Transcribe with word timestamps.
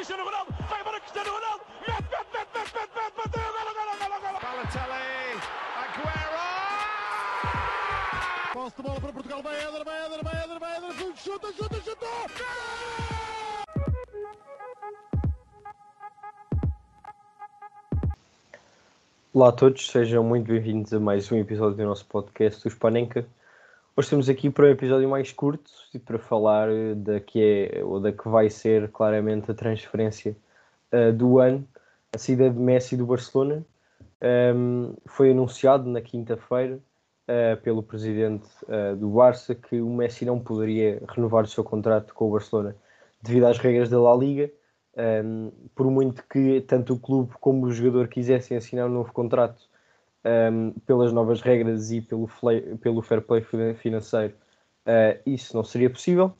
Cristiano 0.00 0.24
Ronaldo, 0.24 0.50
vai 0.66 0.80
embora 0.80 0.98
Cristiano 0.98 1.30
Ronaldo, 1.30 1.62
mete, 1.86 1.92
mete, 1.92 2.24
mete, 2.32 2.48
mete, 2.56 2.72
mete, 2.72 2.88
mete, 2.96 3.16
bateu, 3.18 3.52
golo, 3.52 3.72
golo, 3.76 3.92
golo, 4.00 4.16
golo. 4.22 4.38
Balotelli, 4.40 5.36
Aguero! 5.76 6.40
Posse 8.54 8.76
de 8.76 8.82
bola 8.82 8.98
para 8.98 9.12
Portugal, 9.12 9.42
vai 9.42 9.56
Éder, 9.60 9.84
vai 9.84 10.06
Éder, 10.06 10.24
vai 10.24 10.42
Éder, 10.42 10.58
vai 10.58 10.76
Éder, 10.78 11.16
chuta, 11.16 11.52
chuta, 11.52 11.76
chuta! 11.82 12.06
Olá 19.34 19.48
a 19.50 19.52
todos, 19.52 19.86
sejam 19.86 20.24
muito 20.24 20.46
bem-vindos 20.46 20.94
a 20.94 20.98
mais 20.98 21.30
um 21.30 21.36
episódio 21.36 21.76
do 21.76 21.84
nosso 21.84 22.06
podcast, 22.06 22.66
o 22.66 22.70
Spanenka. 22.70 23.28
Hoje 23.96 24.06
estamos 24.06 24.28
aqui 24.28 24.48
para 24.48 24.66
um 24.66 24.70
episódio 24.70 25.08
mais 25.08 25.32
curto 25.32 25.68
e 25.92 25.98
para 25.98 26.16
falar 26.16 26.68
eh, 26.70 26.94
da 26.94 27.18
que 27.18 27.42
é, 27.74 27.84
ou 27.84 27.98
da 27.98 28.12
que 28.12 28.28
vai 28.28 28.48
ser 28.48 28.88
claramente 28.92 29.50
a 29.50 29.54
transferência 29.54 30.36
uh, 30.92 31.12
do 31.12 31.40
ano, 31.40 31.66
a 32.12 32.16
saída 32.16 32.48
de 32.48 32.58
Messi 32.58 32.96
do 32.96 33.04
Barcelona. 33.04 33.64
Um, 34.54 34.94
foi 35.06 35.32
anunciado 35.32 35.90
na 35.90 36.00
quinta-feira 36.00 36.76
uh, 36.76 37.60
pelo 37.62 37.82
presidente 37.82 38.48
uh, 38.64 38.96
do 38.96 39.08
Barça 39.08 39.56
que 39.56 39.80
o 39.80 39.90
Messi 39.90 40.24
não 40.24 40.38
poderia 40.38 41.02
renovar 41.08 41.42
o 41.42 41.48
seu 41.48 41.64
contrato 41.64 42.14
com 42.14 42.28
o 42.28 42.32
Barcelona 42.32 42.76
devido 43.20 43.46
às 43.46 43.58
regras 43.58 43.90
da 43.90 44.00
La 44.00 44.14
Liga 44.14 44.50
um, 45.24 45.50
por 45.74 45.90
muito 45.90 46.22
que 46.28 46.60
tanto 46.60 46.94
o 46.94 46.98
clube 46.98 47.32
como 47.40 47.66
o 47.66 47.72
jogador 47.72 48.08
quisessem 48.08 48.56
assinar 48.56 48.86
um 48.86 48.92
novo 48.92 49.12
contrato 49.12 49.68
um, 50.24 50.72
pelas 50.86 51.12
novas 51.12 51.40
regras 51.40 51.90
e 51.90 52.00
pelo, 52.00 52.28
pelo 52.80 53.02
fair 53.02 53.22
play 53.22 53.42
financeiro, 53.74 54.34
uh, 54.86 55.20
isso 55.24 55.56
não 55.56 55.64
seria 55.64 55.90
possível. 55.90 56.32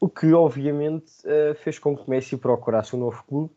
O 0.00 0.08
que, 0.08 0.32
obviamente, 0.32 1.12
uh, 1.24 1.54
fez 1.56 1.78
com 1.78 1.96
que 1.96 2.08
Messi 2.08 2.36
procurasse 2.36 2.96
um 2.96 3.00
novo 3.00 3.22
clube. 3.24 3.50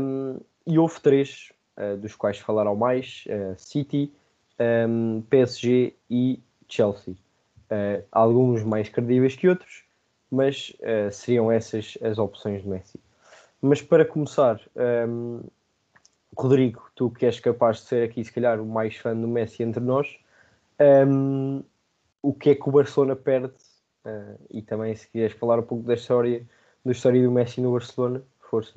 Um, 0.00 0.38
e 0.66 0.78
houve 0.78 1.00
três, 1.00 1.52
uh, 1.76 1.96
dos 1.96 2.14
quais 2.14 2.38
falaram 2.38 2.76
mais: 2.76 3.24
City, 3.56 4.12
PSG 5.30 5.94
e 6.10 6.40
Chelsea. 6.68 7.14
alguns 8.10 8.64
mais 8.64 8.88
credíveis 8.88 9.36
que 9.36 9.48
outros, 9.48 9.84
mas 10.30 10.72
seriam 11.12 11.50
essas 11.50 11.96
as 12.02 12.18
opções 12.18 12.62
de 12.62 12.68
Messi. 12.68 13.00
Mas 13.62 13.80
para 13.80 14.04
começar, 14.04 14.60
um, 15.08 15.42
Rodrigo, 16.38 16.88
tu 16.94 17.10
que 17.10 17.26
és 17.26 17.40
capaz 17.40 17.78
de 17.78 17.86
ser 17.86 18.04
aqui, 18.04 18.24
se 18.24 18.32
calhar, 18.32 18.60
o 18.60 18.66
mais 18.66 18.96
fã 18.96 19.14
do 19.14 19.26
Messi 19.26 19.64
entre 19.64 19.82
nós, 19.82 20.06
um, 21.08 21.64
o 22.22 22.32
que 22.32 22.50
é 22.50 22.54
que 22.54 22.68
o 22.68 22.72
Barcelona 22.72 23.16
perde? 23.16 23.54
Uh, 24.04 24.38
e 24.50 24.62
também, 24.62 24.94
se 24.94 25.08
quiseres 25.08 25.36
falar 25.36 25.58
um 25.58 25.62
pouco 25.62 25.84
da 25.84 25.94
história, 25.94 26.46
da 26.84 26.92
história 26.92 27.20
do 27.22 27.32
Messi 27.32 27.60
no 27.60 27.72
Barcelona, 27.72 28.22
força. 28.38 28.74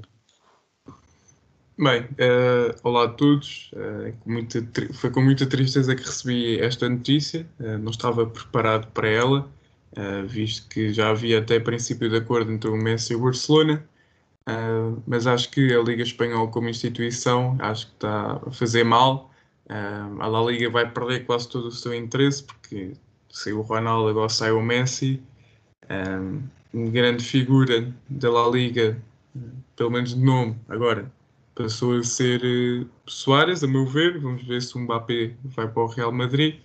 Bem, 1.77 2.03
uh, 2.03 2.75
olá 2.83 3.05
a 3.05 3.07
todos. 3.09 3.71
Uh, 3.73 4.13
com 4.19 4.31
muita, 4.31 4.59
foi 4.93 5.09
com 5.11 5.21
muita 5.21 5.47
tristeza 5.47 5.95
que 5.95 6.03
recebi 6.03 6.59
esta 6.59 6.89
notícia. 6.89 7.45
Uh, 7.59 7.77
não 7.77 7.91
estava 7.91 8.25
preparado 8.25 8.87
para 8.91 9.07
ela, 9.07 9.47
visto 10.25 10.69
que 10.69 10.93
já 10.93 11.09
havia 11.09 11.39
até 11.39 11.59
princípio 11.59 12.09
de 12.09 12.15
acordo 12.15 12.49
entre 12.51 12.69
o 12.69 12.77
Messi 12.77 13.13
e 13.13 13.15
o 13.15 13.21
Barcelona. 13.21 13.83
Uh, 14.47 15.01
mas 15.05 15.27
acho 15.27 15.51
que 15.51 15.73
a 15.73 15.81
Liga 15.81 16.01
Espanhola 16.01 16.49
como 16.49 16.67
instituição 16.67 17.55
acho 17.59 17.87
que 17.87 17.93
está 17.93 18.41
a 18.45 18.51
fazer 18.51 18.83
mal. 18.83 19.31
Uh, 19.69 20.21
a 20.21 20.27
La 20.27 20.41
Liga 20.41 20.69
vai 20.69 20.89
perder 20.89 21.25
quase 21.25 21.47
todo 21.47 21.67
o 21.67 21.71
seu 21.71 21.93
interesse 21.93 22.43
porque 22.43 22.93
saiu 23.29 23.59
o 23.59 23.61
Ronaldo, 23.61 24.09
agora 24.09 24.29
sai 24.29 24.51
o 24.51 24.61
Messi. 24.61 25.21
Um, 25.89 26.41
uma 26.73 26.89
grande 26.89 27.23
figura 27.23 27.93
da 28.09 28.31
La 28.31 28.49
Liga, 28.49 28.97
pelo 29.75 29.91
menos 29.91 30.15
de 30.15 30.21
nome, 30.21 30.55
agora 30.69 31.11
passou 31.53 31.97
a 31.97 32.03
ser 32.03 32.41
uh, 32.43 32.89
Soares, 33.05 33.63
a 33.63 33.67
meu 33.67 33.85
ver. 33.85 34.19
Vamos 34.19 34.43
ver 34.43 34.61
se 34.61 34.75
o 34.75 34.79
Mbappé 34.79 35.35
vai 35.43 35.67
para 35.67 35.83
o 35.83 35.87
Real 35.87 36.11
Madrid. 36.11 36.55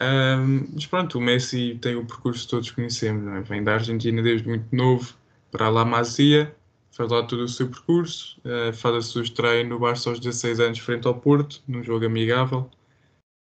Um, 0.00 0.68
mas 0.74 0.86
pronto, 0.86 1.18
o 1.18 1.20
Messi 1.20 1.78
tem 1.80 1.96
o 1.96 2.04
percurso 2.04 2.44
que 2.44 2.50
todos 2.50 2.70
conhecemos, 2.70 3.26
é? 3.34 3.40
vem 3.42 3.62
da 3.62 3.74
Argentina 3.74 4.20
desde 4.20 4.48
muito 4.48 4.74
novo 4.74 5.14
para 5.50 5.66
a 5.66 5.70
La 5.70 5.84
Masia 5.84 6.52
faz 6.92 7.10
lá 7.10 7.22
todo 7.24 7.42
o 7.42 7.48
seu 7.48 7.68
percurso, 7.68 8.40
uh, 8.44 8.72
faz 8.72 8.96
a 8.96 9.02
sua 9.02 9.22
estreia 9.22 9.64
no 9.64 9.78
Barça 9.78 10.10
aos 10.10 10.20
16 10.20 10.60
anos 10.60 10.78
frente 10.78 11.06
ao 11.06 11.14
Porto, 11.14 11.62
num 11.66 11.82
jogo 11.82 12.06
amigável. 12.06 12.70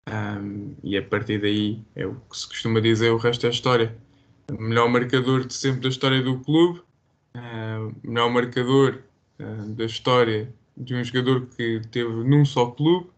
Um, 0.09 0.75
e 0.83 0.97
a 0.97 1.03
partir 1.03 1.39
daí 1.39 1.79
é 1.95 2.05
o 2.05 2.15
que 2.15 2.37
se 2.37 2.47
costuma 2.47 2.81
dizer, 2.81 3.11
o 3.11 3.17
resto 3.17 3.45
é 3.45 3.49
história. 3.49 3.95
O 4.49 4.61
melhor 4.61 4.89
marcador 4.89 5.45
de 5.45 5.53
sempre 5.53 5.81
da 5.81 5.89
história 5.89 6.21
do 6.21 6.39
clube, 6.39 6.81
uh, 7.35 7.95
melhor 8.03 8.29
marcador 8.31 9.03
uh, 9.39 9.69
da 9.73 9.85
história 9.85 10.51
de 10.75 10.95
um 10.95 11.03
jogador 11.03 11.45
que 11.55 11.81
teve 11.91 12.09
num 12.09 12.43
só 12.43 12.65
clube 12.71 13.09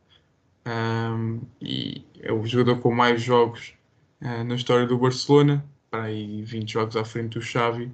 um, 0.66 1.42
e 1.62 2.06
é 2.22 2.32
o 2.32 2.46
jogador 2.46 2.80
com 2.80 2.94
mais 2.94 3.22
jogos 3.22 3.74
uh, 4.22 4.44
na 4.44 4.56
história 4.56 4.88
do 4.88 4.98
Barcelona, 4.98 5.64
para 5.90 6.04
aí 6.04 6.42
20 6.44 6.72
jogos 6.72 6.96
à 6.96 7.04
frente 7.04 7.38
do 7.38 7.42
Xavi. 7.42 7.92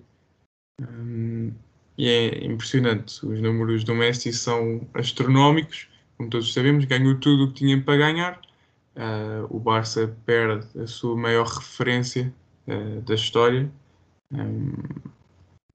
Um, 0.80 1.52
e 2.00 2.08
é 2.08 2.46
impressionante. 2.46 3.26
Os 3.26 3.42
números 3.42 3.84
do 3.84 3.94
Messi 3.94 4.32
são 4.32 4.88
astronómicos, 4.94 5.90
como 6.18 6.30
todos 6.30 6.54
sabemos, 6.54 6.86
ganhou 6.86 7.16
tudo 7.20 7.44
o 7.44 7.48
que 7.50 7.56
tinha 7.56 7.82
para 7.82 7.98
ganhar. 7.98 8.42
Uh, 8.96 9.46
o 9.50 9.60
Barça 9.60 10.16
perde 10.26 10.66
a 10.82 10.88
sua 10.88 11.16
maior 11.18 11.46
referência 11.46 12.34
uh, 12.68 13.02
da 13.02 13.16
história. 13.16 13.70
Um, 14.32 14.72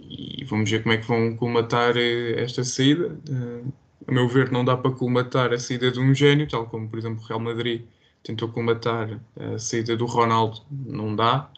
e 0.01 0.45
vamos 0.45 0.71
ver 0.71 0.83
como 0.83 0.95
é 0.95 0.99
que 0.99 1.07
vão 1.07 1.37
colmatar 1.37 1.95
eh, 1.99 2.43
esta 2.43 2.65
saída. 2.65 3.19
Uh, 3.29 3.71
a 4.07 4.13
meu 4.13 4.27
ver, 4.27 4.51
não 4.51 4.65
dá 4.65 4.79
para 4.79 4.93
colmatar 4.93 5.53
a 5.53 5.59
saída 5.59 5.91
de 5.91 6.01
um 6.01 6.15
gênio, 6.15 6.49
tal 6.49 6.67
como, 6.67 6.89
por 6.89 6.99
exemplo, 6.99 7.23
o 7.23 7.27
Real 7.27 7.41
Madrid 7.41 7.83
tentou 8.23 8.49
colmatar 8.49 9.21
a 9.39 9.59
saída 9.59 9.95
do 9.95 10.07
Ronaldo, 10.07 10.63
não 10.71 11.15
dá. 11.15 11.51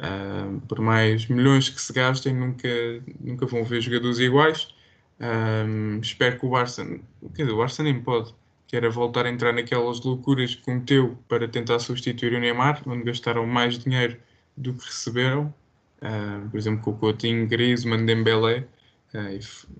Uh, 0.00 0.58
por 0.62 0.80
mais 0.80 1.26
milhões 1.26 1.68
que 1.68 1.80
se 1.80 1.92
gastem, 1.92 2.34
nunca, 2.34 2.68
nunca 3.20 3.44
vão 3.44 3.62
ver 3.64 3.82
jogadores 3.82 4.18
iguais. 4.18 4.74
Uh, 5.20 6.00
espero 6.00 6.38
que 6.38 6.46
o 6.46 6.50
Barça, 6.50 6.84
quer 7.34 7.42
dizer, 7.42 7.52
o 7.52 7.58
Barça 7.58 7.82
nem 7.82 8.00
pode, 8.00 8.34
que 8.66 8.74
era 8.74 8.88
voltar 8.88 9.26
a 9.26 9.30
entrar 9.30 9.52
naquelas 9.52 10.00
loucuras 10.00 10.54
que 10.54 10.62
cometeu 10.62 11.18
para 11.28 11.46
tentar 11.46 11.78
substituir 11.80 12.32
o 12.32 12.40
Neymar, 12.40 12.82
onde 12.86 13.04
gastaram 13.04 13.46
mais 13.46 13.78
dinheiro 13.78 14.16
do 14.56 14.72
que 14.72 14.86
receberam. 14.86 15.54
Uh, 15.98 16.48
por 16.48 16.56
exemplo, 16.56 16.82
com 16.82 16.90
o 16.92 16.96
Coutinho, 16.96 17.46
Griezmann, 17.46 18.06
Dembélé. 18.06 18.66
Uh, 19.12 19.76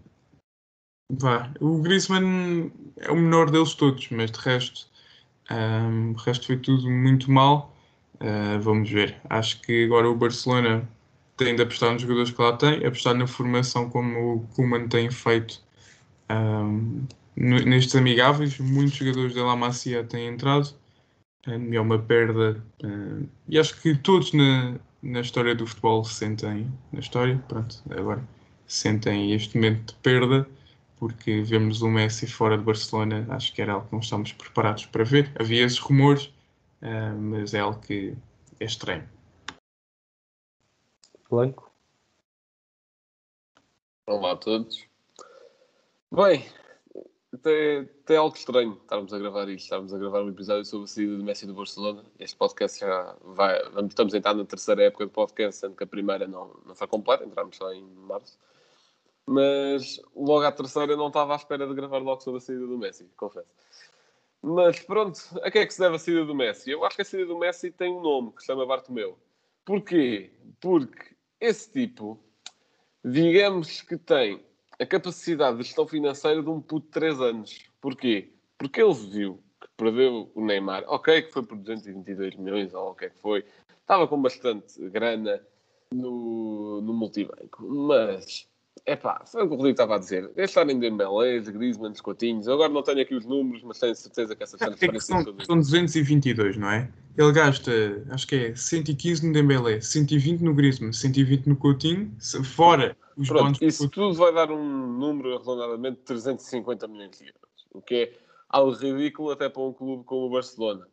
vá. 1.12 1.50
O 1.60 1.80
Griezmann 1.80 2.70
é 2.98 3.10
o 3.10 3.16
menor 3.16 3.50
deles 3.50 3.74
todos, 3.74 4.06
mas 4.10 4.30
de 4.30 4.38
resto, 4.38 4.86
um, 5.50 6.10
o 6.10 6.14
resto 6.16 6.46
foi 6.46 6.58
tudo 6.58 6.90
muito 6.90 7.30
mal. 7.30 7.74
Uh, 8.20 8.60
vamos 8.60 8.90
ver. 8.90 9.16
Acho 9.28 9.60
que 9.62 9.84
agora 9.84 10.08
o 10.08 10.14
Barcelona 10.14 10.88
tem 11.36 11.56
de 11.56 11.62
apostar 11.62 11.92
nos 11.92 12.02
jogadores 12.02 12.30
que 12.30 12.42
lá 12.42 12.56
tem, 12.56 12.84
apostar 12.84 13.14
na 13.14 13.26
formação 13.26 13.88
como 13.88 14.34
o 14.34 14.40
Kuman 14.54 14.88
tem 14.88 15.10
feito 15.10 15.62
um, 16.30 17.06
nestes 17.36 17.96
amigáveis. 17.96 18.58
Muitos 18.58 18.94
jogadores 18.94 19.34
da 19.34 19.44
La 19.44 19.56
Masia 19.56 20.04
têm 20.04 20.28
entrado. 20.28 20.74
Um, 21.46 21.72
é 21.72 21.80
uma 21.80 21.98
perda. 21.98 22.62
E 23.48 23.58
acho 23.58 23.80
que 23.80 23.96
todos 23.96 24.32
na, 24.32 24.74
na 25.02 25.20
história 25.20 25.54
do 25.54 25.66
futebol 25.66 26.04
sentem 26.04 26.70
na 26.92 27.00
história, 27.00 27.42
pronto, 27.48 27.82
agora 27.90 28.22
sentem 28.66 29.32
este 29.32 29.56
momento 29.56 29.94
de 29.94 29.98
perda 30.00 30.46
porque 31.00 31.40
vemos 31.40 31.80
o 31.80 31.88
Messi 31.88 32.26
fora 32.26 32.58
de 32.58 32.62
Barcelona, 32.62 33.26
acho 33.30 33.54
que 33.54 33.62
era 33.62 33.72
algo 33.72 33.86
que 33.86 33.92
não 33.92 34.00
estamos 34.00 34.32
preparados 34.32 34.84
para 34.84 35.02
ver. 35.02 35.32
Havia 35.40 35.64
esses 35.64 35.78
rumores, 35.78 36.30
uh, 36.82 37.16
mas 37.18 37.54
é 37.54 37.60
algo 37.60 37.80
que 37.80 38.16
é 38.58 38.64
estranho. 38.64 39.08
Blanco. 41.30 41.70
Olá 44.06 44.32
a 44.32 44.36
todos. 44.36 44.84
Bem, 46.10 46.44
tem, 47.42 47.86
tem 48.04 48.16
algo 48.16 48.36
estranho 48.36 48.72
estarmos 48.82 49.14
a 49.14 49.18
gravar 49.18 49.48
isto, 49.48 49.64
estarmos 49.64 49.94
a 49.94 49.98
gravar 49.98 50.22
um 50.22 50.30
episódio 50.30 50.64
sobre 50.64 50.84
a 50.84 50.88
saída 50.88 51.16
do 51.16 51.22
Messi 51.22 51.46
do 51.46 51.54
Barcelona. 51.54 52.04
Este 52.18 52.36
podcast 52.36 52.80
já 52.80 53.16
vai. 53.22 53.56
Estamos 53.86 54.12
a 54.12 54.18
entrar 54.18 54.34
na 54.34 54.44
terceira 54.44 54.82
época 54.82 55.06
de 55.06 55.12
podcast, 55.12 55.60
sendo 55.60 55.76
que 55.76 55.84
a 55.84 55.86
primeira 55.86 56.26
não, 56.26 56.56
não 56.66 56.74
foi 56.74 56.88
completa, 56.88 57.24
entramos 57.24 57.56
só 57.56 57.72
em 57.72 57.84
março. 57.84 58.36
Mas 59.24 60.02
logo 60.16 60.44
à 60.44 60.50
terceira 60.50 60.96
não 60.96 61.06
estava 61.06 61.34
à 61.34 61.36
espera 61.36 61.68
de 61.68 61.74
gravar 61.74 61.98
logo 61.98 62.20
sobre 62.20 62.38
a 62.38 62.40
saída 62.40 62.66
do 62.66 62.76
Messi, 62.76 63.08
confesso. 63.16 63.54
Mas 64.42 64.80
pronto, 64.80 65.20
a 65.42 65.50
que 65.50 65.58
é 65.58 65.66
que 65.66 65.74
se 65.74 65.80
deve 65.80 65.96
a 65.96 65.98
saída 65.98 66.24
do 66.24 66.34
Messi? 66.34 66.70
Eu 66.70 66.84
acho 66.84 66.96
que 66.96 67.02
a 67.02 67.04
saída 67.04 67.26
do 67.26 67.38
Messi 67.38 67.70
tem 67.70 67.92
um 67.92 68.00
nome 68.00 68.32
que 68.32 68.40
se 68.40 68.46
chama 68.46 68.66
Bartomeu. 68.66 69.18
Porquê? 69.64 70.30
Porque 70.60 71.14
esse 71.38 71.70
tipo, 71.70 72.18
digamos 73.04 73.82
que 73.82 73.98
tem 73.98 74.42
a 74.78 74.86
capacidade 74.86 75.58
de 75.58 75.64
gestão 75.64 75.86
financeira 75.86 76.42
de 76.42 76.48
um 76.48 76.60
puto 76.60 76.86
de 76.86 76.92
3 76.92 77.20
anos. 77.20 77.58
Porquê? 77.80 78.32
Porque 78.56 78.82
ele 78.82 78.94
viu 78.94 79.42
que 79.60 79.68
perdeu 79.76 80.30
o 80.34 80.44
Neymar. 80.44 80.84
Ok, 80.86 81.22
que 81.22 81.32
foi 81.32 81.42
por 81.42 81.58
222 81.58 82.36
milhões 82.36 82.72
ou 82.72 82.90
o 82.90 82.94
que 82.94 83.04
é 83.04 83.10
que 83.10 83.18
foi. 83.18 83.44
Estava 83.80 84.08
com 84.08 84.20
bastante 84.20 84.80
grana 84.88 85.44
no, 85.92 86.80
no 86.80 86.94
multibanco. 86.94 87.62
Mas 87.62 88.48
Epá, 88.86 89.22
foi 89.24 89.44
o 89.44 89.48
que 89.48 89.54
o 89.54 89.56
Rodrigo 89.56 89.74
estava 89.74 89.96
a 89.96 89.98
dizer. 89.98 90.32
Gastar 90.34 90.68
em 90.68 90.78
Dembélés, 90.78 91.48
Griezmann, 91.48 91.92
Coutinhos. 92.02 92.46
Eu 92.46 92.54
agora 92.54 92.72
não 92.72 92.82
tenho 92.82 93.00
aqui 93.00 93.14
os 93.14 93.24
números, 93.24 93.62
mas 93.62 93.78
tenho 93.78 93.94
certeza 93.94 94.34
que 94.34 94.42
essa 94.42 94.56
É 94.56 94.58
que 94.58 94.64
transferência 94.66 95.22
são, 95.22 95.44
são 95.44 95.56
222, 95.58 96.56
não 96.56 96.70
é? 96.70 96.90
Ele 97.16 97.32
gasta, 97.32 97.70
acho 98.10 98.26
que 98.26 98.36
é 98.36 98.54
115 98.54 99.26
no 99.26 99.32
Dembélé, 99.32 99.80
120 99.80 100.40
no 100.40 100.54
Griezmann, 100.54 100.92
120 100.92 101.46
no 101.46 101.56
Coutinho, 101.56 102.10
fora 102.44 102.96
os 103.16 103.28
Pronto, 103.28 103.58
do 103.58 103.66
isso 103.66 103.88
tudo 103.88 104.14
vai 104.14 104.32
dar 104.32 104.50
um 104.50 104.98
número 104.98 105.34
arredondadamente 105.34 105.98
de 105.98 106.04
350 106.04 106.88
milhões 106.88 107.18
de 107.18 107.24
euros. 107.24 107.66
O 107.72 107.82
que 107.82 107.94
é 107.94 108.12
algo 108.48 108.72
ridículo 108.72 109.30
até 109.30 109.48
para 109.48 109.62
um 109.62 109.72
clube 109.72 110.04
como 110.04 110.26
o 110.26 110.30
Barcelona. 110.30 110.86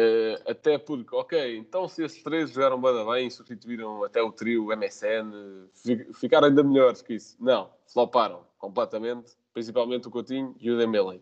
Eh, 0.00 0.40
até 0.46 0.78
porque, 0.78 1.12
ok, 1.12 1.56
então 1.56 1.88
se 1.88 2.04
esses 2.04 2.22
três 2.22 2.52
jogaram 2.52 2.80
bem, 2.80 3.04
bem, 3.06 3.30
substituíram 3.30 4.04
até 4.04 4.22
o 4.22 4.30
trio 4.30 4.70
MSN, 4.72 5.66
fi- 5.74 6.12
ficaram 6.14 6.46
ainda 6.46 6.62
melhores 6.62 7.02
que 7.02 7.14
isso. 7.14 7.36
Não, 7.40 7.68
floparam 7.92 8.44
completamente, 8.58 9.32
principalmente 9.52 10.06
o 10.06 10.10
Coutinho 10.10 10.54
e 10.60 10.70
o 10.70 10.78
Dembélé. 10.78 11.18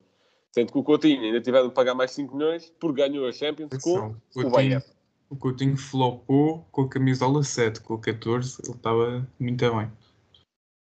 Sendo 0.53 0.73
que 0.73 0.79
o 0.79 0.83
Coutinho 0.85 1.23
ainda 1.23 1.41
tiveram 1.41 1.69
de 1.69 1.75
pagar 1.75 1.95
mais 1.95 2.11
5 2.11 2.37
milhões 2.37 2.69
porque 2.79 3.01
ganhou 3.01 3.27
a 3.27 3.33
Champions 3.33 3.71
com 3.71 3.77
Atenção, 3.77 4.09
o 4.09 4.33
Coutinho- 4.35 4.51
Bayern. 4.53 4.85
O 5.31 5.37
Coutinho 5.37 5.77
flopou 5.79 6.67
com 6.71 6.83
a 6.83 6.89
camisola 6.89 7.43
7, 7.43 7.81
com 7.81 7.95
o 7.95 7.99
14, 8.01 8.61
ele 8.63 8.77
estava 8.77 9.27
muito 9.41 9.75
bem. 9.75 9.91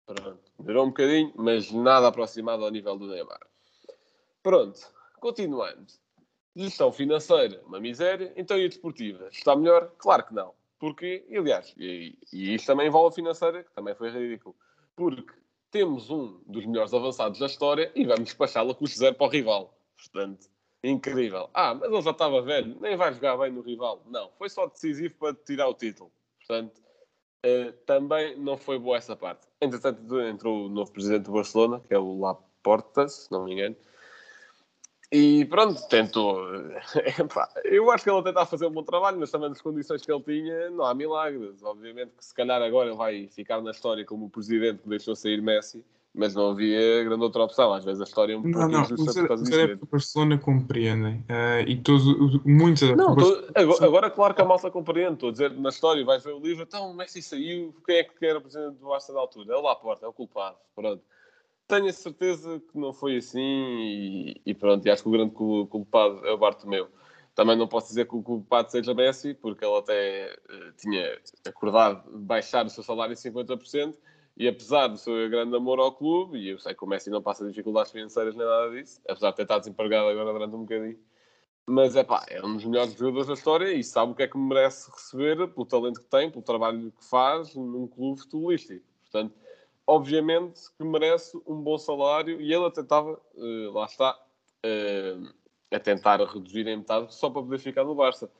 Pronto, 0.06 0.38
melhorou 0.58 0.84
um 0.84 0.88
bocadinho, 0.88 1.32
mas 1.36 1.72
nada 1.72 2.06
aproximado 2.08 2.64
ao 2.64 2.70
nível 2.70 2.98
do 2.98 3.06
Neymar. 3.06 3.40
Pronto, 4.42 4.78
continuando. 5.20 5.86
Gestão 6.58 6.90
financeira, 6.92 7.62
uma 7.64 7.78
miséria. 7.78 8.32
Então 8.36 8.58
e 8.58 8.64
a 8.64 8.68
desportiva? 8.68 9.28
Está 9.30 9.54
melhor? 9.54 9.92
Claro 9.96 10.24
que 10.24 10.34
não. 10.34 10.52
Porque, 10.78 11.24
aliás, 11.30 11.74
e, 11.76 12.18
e 12.32 12.54
isto 12.54 12.66
também 12.66 12.88
envolve 12.88 13.12
a 13.12 13.14
financeira, 13.14 13.64
que 13.64 13.72
também 13.72 13.94
foi 13.94 14.10
ridículo. 14.10 14.54
Porque 14.96 15.34
temos 15.70 16.10
um 16.10 16.40
dos 16.46 16.66
melhores 16.66 16.92
avançados 16.92 17.38
da 17.38 17.46
história 17.46 17.92
e 17.94 18.04
vamos 18.04 18.24
despachá-lo 18.24 18.72
a 18.72 18.74
custo 18.74 18.98
zero 18.98 19.14
para 19.14 19.26
o 19.26 19.30
rival. 19.30 19.78
Portanto, 19.96 20.48
incrível. 20.82 21.48
Ah, 21.54 21.74
mas 21.74 21.90
ele 21.90 22.02
já 22.02 22.10
estava 22.10 22.42
velho, 22.42 22.76
nem 22.80 22.96
vai 22.96 23.12
jogar 23.12 23.36
bem 23.36 23.52
no 23.52 23.60
rival. 23.60 24.02
Não, 24.06 24.30
foi 24.38 24.48
só 24.48 24.66
decisivo 24.66 25.14
para 25.16 25.34
tirar 25.34 25.68
o 25.68 25.74
título. 25.74 26.10
Portanto, 26.38 26.80
Uh, 27.46 27.70
também 27.86 28.36
não 28.36 28.56
foi 28.56 28.80
boa 28.80 28.96
essa 28.96 29.14
parte. 29.14 29.46
Entretanto, 29.60 30.20
entrou 30.20 30.66
o 30.66 30.68
novo 30.68 30.90
presidente 30.90 31.26
do 31.26 31.32
Barcelona, 31.32 31.80
que 31.86 31.94
é 31.94 31.98
o 31.98 32.18
Laporta, 32.18 33.08
se 33.08 33.30
não 33.30 33.44
me 33.44 33.52
engano. 33.52 33.76
E 35.10 35.46
pronto, 35.46 35.80
tentou. 35.88 36.38
Epá, 37.18 37.48
eu 37.64 37.90
acho 37.90 38.04
que 38.04 38.10
ele 38.10 38.18
até 38.18 38.28
está 38.28 38.42
a 38.42 38.46
fazer 38.46 38.66
um 38.66 38.70
bom 38.70 38.82
trabalho, 38.82 39.18
mas 39.18 39.30
também 39.30 39.48
nas 39.48 39.60
condições 39.60 40.02
que 40.04 40.12
ele 40.12 40.22
tinha, 40.22 40.70
não 40.70 40.84
há 40.84 40.94
milagres. 40.94 41.62
Obviamente 41.62 42.12
que 42.16 42.24
se 42.24 42.34
calhar 42.34 42.60
agora 42.60 42.88
ele 42.90 42.96
vai 42.96 43.26
ficar 43.28 43.62
na 43.62 43.70
história 43.70 44.04
como 44.04 44.26
o 44.26 44.30
presidente 44.30 44.82
que 44.82 44.88
deixou 44.88 45.16
sair 45.16 45.40
Messi, 45.40 45.82
mas 46.14 46.34
não 46.34 46.50
havia 46.50 47.04
grande 47.04 47.22
outra 47.22 47.42
opção. 47.44 47.72
Às 47.72 47.86
vezes 47.86 48.02
a 48.02 48.04
história 48.04 48.34
é 48.34 48.36
um 48.36 48.42
Não, 48.42 48.50
pouco 48.50 48.68
não, 48.70 48.80
injusta 48.82 49.10
os, 49.10 49.16
por 49.16 49.28
causa 49.28 49.44
disso. 49.44 49.56
adeptos 49.58 49.80
do 49.80 49.86
Barcelona 49.90 50.38
compreendem. 50.38 51.24
eh, 51.26 51.64
e 51.66 51.76
todos, 51.80 52.06
os- 52.06 52.44
muitos 52.44 52.82
Não, 52.90 53.16
tô- 53.16 53.44
agora, 53.54 53.84
agora 53.86 54.10
claro 54.10 54.34
que 54.34 54.42
a 54.42 54.44
malta 54.44 54.70
compreende. 54.70 55.14
Estou 55.14 55.30
a 55.30 55.32
dizer, 55.32 55.50
na 55.52 55.70
história, 55.70 56.04
vais 56.04 56.22
ver 56.22 56.34
o 56.34 56.38
livro, 56.38 56.64
então 56.64 56.90
o 56.90 56.94
Messi 56.94 57.22
saiu, 57.22 57.74
quem 57.86 57.96
é 57.96 58.04
que 58.04 58.26
era 58.26 58.42
presidente 58.42 58.76
do 58.76 58.88
Barça 58.88 59.10
da 59.14 59.20
altura? 59.20 59.54
É 59.54 59.56
o 59.56 59.62
Laporta, 59.62 60.04
é 60.04 60.08
o 60.08 60.12
culpado. 60.12 60.56
Pronto. 60.74 61.02
Tenho 61.68 61.86
a 61.86 61.92
certeza 61.92 62.60
que 62.60 62.78
não 62.78 62.94
foi 62.94 63.18
assim 63.18 63.38
e, 63.40 64.40
e 64.46 64.54
pronto, 64.54 64.86
e 64.86 64.90
acho 64.90 65.02
que 65.02 65.08
o 65.10 65.12
grande 65.12 65.32
cul- 65.32 65.66
culpado 65.66 66.26
é 66.26 66.32
o 66.32 66.38
Bartomeu. 66.38 66.88
Também 67.34 67.56
não 67.56 67.68
posso 67.68 67.88
dizer 67.88 68.08
que 68.08 68.16
o 68.16 68.22
culpado 68.22 68.70
seja 68.70 68.94
Messi, 68.94 69.34
porque 69.34 69.64
ele 69.64 69.76
até 69.76 70.32
eh, 70.32 70.72
tinha 70.78 71.20
acordado 71.46 72.10
baixar 72.20 72.64
o 72.64 72.70
seu 72.70 72.82
salário 72.82 73.12
em 73.12 73.16
50%, 73.16 73.96
e 74.36 74.48
apesar 74.48 74.88
do 74.88 74.96
seu 74.96 75.28
grande 75.28 75.54
amor 75.54 75.78
ao 75.78 75.92
clube, 75.92 76.38
e 76.38 76.48
eu 76.48 76.58
sei 76.58 76.74
que 76.74 76.82
o 76.84 76.86
Messi 76.88 77.10
não 77.10 77.20
passa 77.20 77.46
dificuldades 77.46 77.92
financeiras 77.92 78.34
nem 78.34 78.46
nada 78.46 78.70
disso, 78.70 79.00
apesar 79.06 79.30
de 79.30 79.36
ter 79.36 79.42
estado 79.42 79.60
desempregado 79.60 80.08
agora 80.08 80.32
durante 80.32 80.54
um 80.56 80.60
bocadinho, 80.60 80.98
mas 81.66 81.94
é 81.96 82.02
pá, 82.02 82.24
é 82.28 82.42
um 82.44 82.54
dos 82.54 82.64
melhores 82.64 82.94
jogadores 82.94 83.26
da 83.28 83.34
história 83.34 83.72
e 83.74 83.84
sabe 83.84 84.12
o 84.12 84.14
que 84.14 84.22
é 84.22 84.26
que 84.26 84.38
merece 84.38 84.90
receber 84.90 85.46
pelo 85.48 85.66
talento 85.66 86.00
que 86.00 86.08
tem, 86.08 86.30
pelo 86.30 86.42
trabalho 86.42 86.90
que 86.92 87.04
faz 87.04 87.54
num 87.54 87.86
clube 87.86 88.20
futebolístico. 88.20 88.84
Portanto, 89.02 89.34
obviamente 89.88 90.60
que 90.76 90.84
merece 90.84 91.34
um 91.46 91.62
bom 91.62 91.78
salário 91.78 92.38
e 92.42 92.52
ele 92.52 92.66
até 92.66 92.82
estava, 92.82 93.18
eh, 93.34 93.70
lá 93.72 93.86
está, 93.86 94.20
eh, 94.62 95.16
a 95.72 95.80
tentar 95.80 96.20
reduzir 96.20 96.66
em 96.66 96.76
metade 96.76 97.14
só 97.14 97.30
para 97.30 97.42
poder 97.42 97.58
ficar 97.58 97.84
no 97.84 97.94
Barça. 97.94 98.30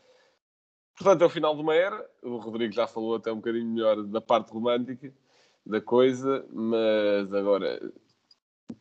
Portanto, 0.95 1.23
é 1.23 1.27
o 1.27 1.31
final 1.31 1.55
de 1.55 1.63
uma 1.63 1.75
era. 1.75 2.07
O 2.23 2.37
Rodrigo 2.37 2.75
já 2.75 2.87
falou 2.87 3.15
até 3.15 3.33
um 3.33 3.37
bocadinho 3.37 3.67
melhor 3.67 4.03
da 4.03 4.21
parte 4.21 4.53
romântica 4.53 5.13
da 5.65 5.81
coisa, 5.81 6.47
mas 6.53 7.33
agora, 7.33 7.93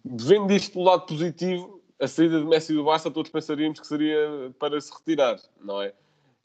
vendo 0.04 0.52
isto 0.52 0.74
do 0.74 0.84
lado 0.84 1.06
positivo, 1.06 1.81
a 2.02 2.08
saída 2.08 2.40
de 2.40 2.46
Messi 2.46 2.74
do 2.74 2.84
Barça, 2.84 3.10
todos 3.10 3.31
pensaríamos 3.31 3.80
que 3.80 3.88
seria 3.88 4.54
para 4.60 4.80
se 4.81 4.94
retirar, 4.94 5.40
não 5.62 5.81
é? 5.81 5.94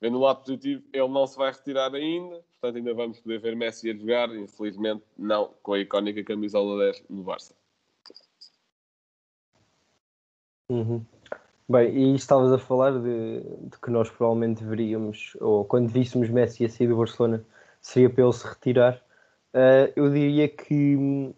Vendo 0.03 0.19
o 0.19 0.21
lado 0.21 0.41
positivo, 0.41 0.83
ele 0.93 1.07
não 1.07 1.25
se 1.29 1.37
vai 1.37 1.53
retirar 1.53 1.95
ainda, 1.95 2.43
portanto, 2.51 2.77
ainda 2.77 2.93
vamos 2.93 3.21
poder 3.21 3.39
ver 3.39 3.55
Messi 3.55 3.89
a 3.89 3.95
jogar, 3.95 4.35
infelizmente, 4.35 5.05
não 5.17 5.55
com 5.63 5.75
a 5.75 5.79
icónica 5.79 6.25
camisola 6.25 6.87
10 6.87 7.05
no 7.09 7.23
Barça. 7.23 7.55
Uhum. 10.69 11.05
Bem, 11.69 11.97
e 11.97 12.17
estavas 12.17 12.53
a 12.53 12.59
falar 12.59 12.99
de, 12.99 13.43
de 13.43 13.79
que 13.81 13.93
nós 13.93 14.11
provavelmente 14.11 14.65
veríamos, 14.65 15.37
ou 15.41 15.65
quando 15.65 15.89
víssemos 15.89 16.29
Messi 16.29 16.65
a 16.65 16.69
sair 16.69 16.89
do 16.89 16.97
Barcelona, 16.97 17.47
seria 17.81 18.11
para 18.11 18.25
ele 18.25 18.33
se 18.33 18.45
retirar. 18.45 19.01
Uh, 19.55 19.87
eu 19.95 20.11
diria 20.11 20.49
que 20.49 21.33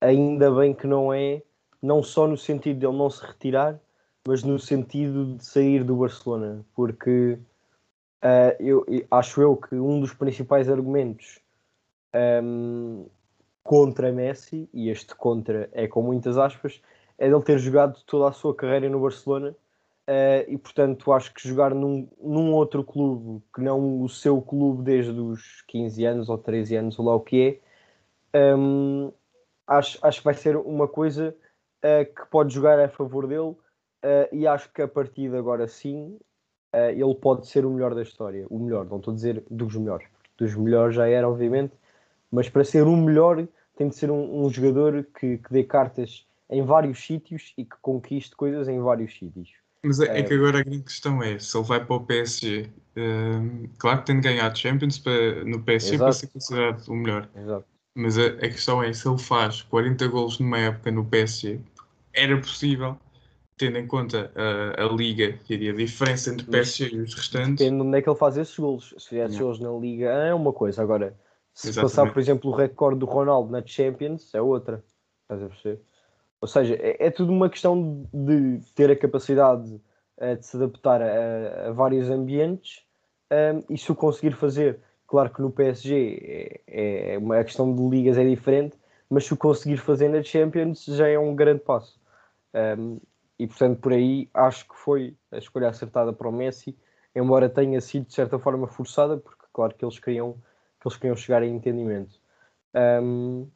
ainda 0.00 0.50
bem 0.50 0.72
que 0.72 0.86
não 0.86 1.12
é, 1.12 1.42
não 1.82 2.02
só 2.02 2.26
no 2.26 2.38
sentido 2.38 2.78
de 2.78 2.86
ele 2.86 2.96
não 2.96 3.10
se 3.10 3.22
retirar, 3.22 3.78
mas 4.26 4.42
no 4.42 4.58
sentido 4.58 5.36
de 5.36 5.44
sair 5.44 5.84
do 5.84 5.96
Barcelona, 5.96 6.64
porque 6.74 7.38
uh, 8.22 8.56
eu, 8.60 8.84
eu- 8.88 9.06
acho 9.10 9.40
eu 9.42 9.56
que 9.56 9.74
um 9.74 10.00
dos 10.00 10.12
principais 10.14 10.68
argumentos 10.68 11.40
hum, 12.42 13.06
contra 13.62 14.12
Messi, 14.12 14.68
e 14.72 14.88
este 14.90 15.14
contra 15.14 15.68
é 15.72 15.86
com 15.86 16.02
muitas 16.02 16.38
aspas, 16.38 16.80
é 17.18 17.28
dele 17.28 17.42
ter 17.42 17.58
jogado 17.58 18.02
toda 18.06 18.28
a 18.28 18.32
sua 18.32 18.54
carreira 18.54 18.88
no 18.88 19.00
Barcelona 19.00 19.54
eh, 20.06 20.46
e 20.48 20.56
portanto 20.56 21.12
acho 21.12 21.34
que 21.34 21.46
jogar 21.46 21.74
num, 21.74 22.08
num 22.20 22.52
outro 22.54 22.82
clube 22.84 23.42
que 23.54 23.60
não 23.60 24.02
o 24.02 24.08
seu 24.08 24.40
clube 24.40 24.82
desde 24.82 25.12
os 25.20 25.62
15 25.68 26.04
anos 26.06 26.28
ou 26.30 26.38
13 26.38 26.76
anos 26.76 26.98
ou 26.98 27.04
lá 27.06 27.14
o 27.14 27.20
que 27.20 27.60
é 28.32 28.54
hum, 28.56 29.12
acho, 29.66 29.98
acho 30.06 30.18
que 30.20 30.24
vai 30.24 30.34
ser 30.34 30.56
uma 30.56 30.88
coisa 30.88 31.36
eh, 31.82 32.04
que 32.06 32.26
pode 32.30 32.54
jogar 32.54 32.78
a 32.80 32.88
favor 32.88 33.26
dele 33.26 33.54
eh, 34.02 34.28
e 34.32 34.46
acho 34.46 34.72
que 34.72 34.82
a 34.82 34.88
partir 34.88 35.30
de 35.30 35.36
agora 35.36 35.68
sim 35.68 36.18
eh, 36.78 36.92
ele 36.92 37.14
pode 37.14 37.46
ser 37.46 37.64
o 37.64 37.70
melhor 37.70 37.94
da 37.94 38.02
história 38.02 38.46
o 38.48 38.58
melhor, 38.58 38.86
não 38.86 38.98
estou 38.98 39.12
a 39.12 39.14
dizer 39.14 39.42
dos 39.50 39.74
melhores 39.76 40.06
dos 40.36 40.54
melhores 40.54 40.94
já 40.94 41.08
era 41.08 41.28
obviamente 41.28 41.72
mas 42.30 42.48
para 42.48 42.64
ser 42.64 42.82
o 42.82 42.96
melhor 42.96 43.46
tem 43.76 43.88
de 43.88 43.94
ser 43.94 44.10
um, 44.10 44.44
um 44.44 44.50
jogador 44.50 45.06
que, 45.18 45.38
que 45.38 45.52
dê 45.52 45.64
cartas 45.64 46.26
em 46.50 46.64
vários 46.64 47.04
sítios 47.04 47.52
e 47.56 47.64
que 47.64 47.76
conquiste 47.80 48.34
coisas 48.34 48.68
em 48.68 48.80
vários 48.80 49.16
sítios. 49.16 49.50
Mas 49.84 50.00
é, 50.00 50.18
é 50.18 50.22
que 50.22 50.34
agora 50.34 50.58
a 50.58 50.62
grande 50.62 50.82
questão 50.82 51.22
é, 51.22 51.38
se 51.38 51.56
ele 51.56 51.66
vai 51.66 51.84
para 51.84 51.94
o 51.94 52.00
PSG, 52.00 52.68
hum, 52.96 53.68
claro 53.78 54.00
que 54.00 54.06
tem 54.06 54.16
de 54.16 54.28
ganhar 54.28 54.54
Champions 54.54 54.98
para, 54.98 55.44
no 55.44 55.62
PSG 55.62 55.96
para 55.96 56.08
Exato. 56.08 56.18
ser 56.18 56.26
considerado 56.26 56.88
o 56.88 56.96
melhor. 56.96 57.28
Exato. 57.36 57.64
Mas 57.94 58.18
a, 58.18 58.26
a 58.26 58.48
questão 58.48 58.82
é, 58.82 58.92
se 58.92 59.08
ele 59.08 59.18
faz 59.18 59.62
40 59.62 60.08
golos 60.08 60.38
numa 60.40 60.58
época 60.58 60.90
no 60.90 61.04
PSG, 61.04 61.60
era 62.12 62.36
possível, 62.36 62.98
tendo 63.58 63.78
em 63.78 63.86
conta 63.86 64.30
a, 64.34 64.84
a 64.84 64.88
liga 64.88 65.38
e 65.50 65.68
a 65.68 65.72
diferença 65.72 66.30
entre 66.30 66.46
PSG 66.46 66.94
e 66.94 67.00
os 67.00 67.14
restantes. 67.14 67.58
Depende 67.58 67.82
de 67.82 67.88
onde 67.88 67.98
é 67.98 68.02
que 68.02 68.08
ele 68.08 68.16
faz 68.16 68.36
esses 68.36 68.56
golos. 68.56 68.94
Se 68.96 69.08
fizer 69.08 69.26
esses 69.26 69.38
golos 69.38 69.60
na 69.60 69.70
Liga 69.70 70.08
é 70.08 70.32
uma 70.32 70.52
coisa. 70.52 70.80
Agora, 70.80 71.14
se 71.52 71.68
Exatamente. 71.68 71.96
passar, 71.96 72.12
por 72.12 72.20
exemplo, 72.20 72.50
o 72.50 72.54
recorde 72.54 73.00
do 73.00 73.06
Ronaldo 73.06 73.50
na 73.50 73.62
Champions, 73.66 74.32
é 74.32 74.40
outra. 74.40 74.82
Estás 75.22 75.42
a 75.42 75.48
perceber? 75.48 75.80
Ou 76.40 76.46
seja, 76.46 76.76
é, 76.76 77.06
é 77.06 77.10
tudo 77.10 77.32
uma 77.32 77.50
questão 77.50 78.06
de 78.14 78.60
ter 78.74 78.90
a 78.90 78.96
capacidade 78.96 79.80
eh, 80.18 80.36
de 80.36 80.46
se 80.46 80.56
adaptar 80.56 81.02
a, 81.02 81.68
a 81.68 81.72
vários 81.72 82.08
ambientes 82.08 82.82
ehm, 83.30 83.60
e 83.68 83.76
se 83.76 83.90
o 83.90 83.94
conseguir 83.94 84.32
fazer. 84.32 84.78
Claro 85.06 85.30
que 85.30 85.42
no 85.42 85.50
PSG 85.50 86.62
é, 86.66 87.14
é 87.14 87.18
uma 87.18 87.40
a 87.40 87.44
questão 87.44 87.74
de 87.74 87.82
ligas 87.88 88.16
é 88.16 88.24
diferente, 88.24 88.76
mas 89.10 89.24
se 89.24 89.32
o 89.32 89.36
conseguir 89.36 89.78
fazer 89.78 90.08
na 90.08 90.22
Champions 90.22 90.84
já 90.84 91.08
é 91.08 91.18
um 91.18 91.34
grande 91.34 91.60
passo. 91.60 91.98
Um, 92.54 92.98
e 93.38 93.46
portanto, 93.46 93.80
por 93.80 93.92
aí 93.92 94.28
acho 94.34 94.68
que 94.68 94.74
foi 94.76 95.16
a 95.30 95.38
escolha 95.38 95.68
acertada 95.68 96.12
para 96.12 96.28
o 96.28 96.32
Messi, 96.32 96.76
embora 97.14 97.48
tenha 97.48 97.80
sido 97.80 98.06
de 98.06 98.14
certa 98.14 98.38
forma 98.38 98.66
forçada, 98.66 99.16
porque 99.16 99.44
claro 99.52 99.74
que 99.74 99.84
eles 99.84 99.98
queriam, 99.98 100.34
que 100.80 100.88
eles 100.88 100.96
queriam 100.96 101.16
chegar 101.16 101.42
a 101.42 101.46
entendimento. 101.46 102.20
Um, 102.74 103.48